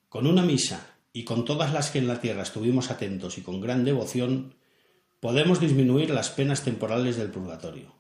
Con 0.10 0.28
una 0.28 0.44
misa 0.44 0.93
y 1.14 1.24
con 1.24 1.46
todas 1.46 1.72
las 1.72 1.92
que 1.92 2.00
en 2.00 2.08
la 2.08 2.20
tierra 2.20 2.42
estuvimos 2.42 2.90
atentos 2.90 3.38
y 3.38 3.42
con 3.42 3.62
gran 3.62 3.86
devoción, 3.86 4.56
podemos 5.20 5.60
disminuir 5.60 6.10
las 6.10 6.32
penas 6.32 6.64
temporales 6.64 7.16
del 7.16 7.30
purgatorio. 7.30 7.94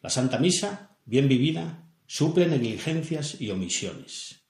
La 0.00 0.08
Santa 0.08 0.38
Misa, 0.38 0.96
bien 1.04 1.28
vivida, 1.28 1.86
suple 2.06 2.46
negligencias 2.46 3.38
y 3.38 3.50
omisiones. 3.50 4.40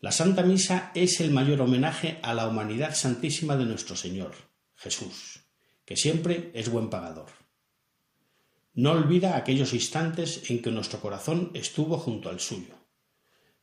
La 0.00 0.10
Santa 0.10 0.42
Misa 0.42 0.90
es 0.94 1.20
el 1.20 1.30
mayor 1.30 1.60
homenaje 1.60 2.18
a 2.22 2.34
la 2.34 2.48
humanidad 2.48 2.94
santísima 2.94 3.56
de 3.56 3.64
nuestro 3.64 3.96
Señor, 3.96 4.32
Jesús, 4.74 5.40
que 5.84 5.96
siempre 5.96 6.50
es 6.52 6.68
buen 6.68 6.90
pagador. 6.90 7.30
No 8.74 8.92
olvida 8.92 9.36
aquellos 9.36 9.72
instantes 9.72 10.50
en 10.50 10.62
que 10.62 10.70
nuestro 10.70 11.00
corazón 11.00 11.50
estuvo 11.54 11.96
junto 11.98 12.28
al 12.28 12.38
suyo, 12.38 12.74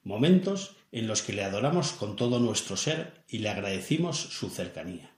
momentos 0.03 0.75
en 0.95 1.07
los 1.07 1.21
que 1.21 1.33
le 1.33 1.43
adoramos 1.43 1.91
con 1.91 2.15
todo 2.15 2.39
nuestro 2.39 2.77
ser 2.77 3.25
y 3.27 3.39
le 3.39 3.49
agradecimos 3.49 4.17
su 4.17 4.49
cercanía. 4.49 5.13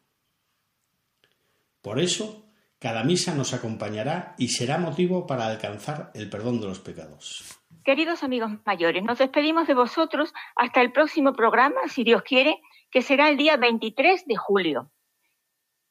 Por 1.84 2.00
eso, 2.00 2.50
cada 2.80 3.04
misa 3.04 3.36
nos 3.36 3.54
acompañará 3.54 4.34
y 4.40 4.48
será 4.48 4.80
motivo 4.80 5.28
para 5.28 5.46
alcanzar 5.46 6.10
el 6.16 6.32
perdón 6.32 6.60
de 6.60 6.68
los 6.68 6.80
pecados. 6.80 7.60
Queridos 7.86 8.24
amigos 8.24 8.54
mayores, 8.66 9.04
nos 9.04 9.20
despedimos 9.20 9.68
de 9.68 9.76
vosotros 9.76 10.34
hasta 10.56 10.82
el 10.82 10.92
próximo 10.92 11.34
programa, 11.34 11.88
si 11.90 12.04
Dios 12.04 12.24
quiere, 12.24 12.60
que 12.90 13.04
será 13.04 13.30
el 13.30 13.38
día 13.38 13.56
23 13.56 14.26
de 14.26 14.36
julio. 14.36 14.92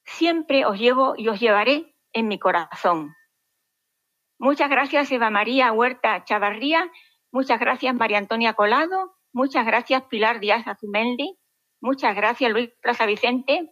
Siempre 0.04 0.66
os 0.66 0.80
llevo 0.80 1.14
y 1.16 1.28
os 1.28 1.38
llevaré 1.38 1.94
en 2.12 2.26
mi 2.26 2.40
corazón. 2.40 3.14
Muchas 4.38 4.68
gracias 4.68 5.12
Eva 5.12 5.30
María 5.30 5.70
Huerta 5.70 6.24
Chavarría, 6.24 6.90
muchas 7.30 7.60
gracias 7.60 7.94
María 7.94 8.18
Antonia 8.18 8.54
Colado, 8.54 9.15
muchas 9.36 9.66
gracias 9.66 10.02
Pilar 10.04 10.40
Díaz 10.40 10.66
Azumendi, 10.66 11.38
muchas 11.80 12.16
gracias 12.16 12.50
Luis 12.50 12.70
Plaza 12.80 13.06
Vicente, 13.06 13.70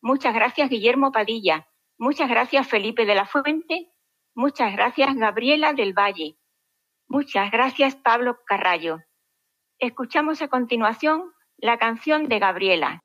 muchas 0.00 0.34
gracias 0.34 0.70
Guillermo 0.70 1.10
Padilla, 1.12 1.66
Muchas 2.02 2.30
gracias 2.30 2.66
Felipe 2.66 3.04
de 3.04 3.14
la 3.14 3.26
Fuente. 3.26 3.92
Muchas 4.34 4.72
gracias 4.72 5.14
Gabriela 5.16 5.74
del 5.74 5.92
Valle. 5.92 6.38
Muchas 7.06 7.50
gracias 7.50 7.94
Pablo 7.94 8.38
Carrallo. 8.46 9.00
Escuchamos 9.78 10.40
a 10.40 10.48
continuación 10.48 11.30
la 11.58 11.76
canción 11.76 12.26
de 12.26 12.38
Gabriela. 12.38 13.04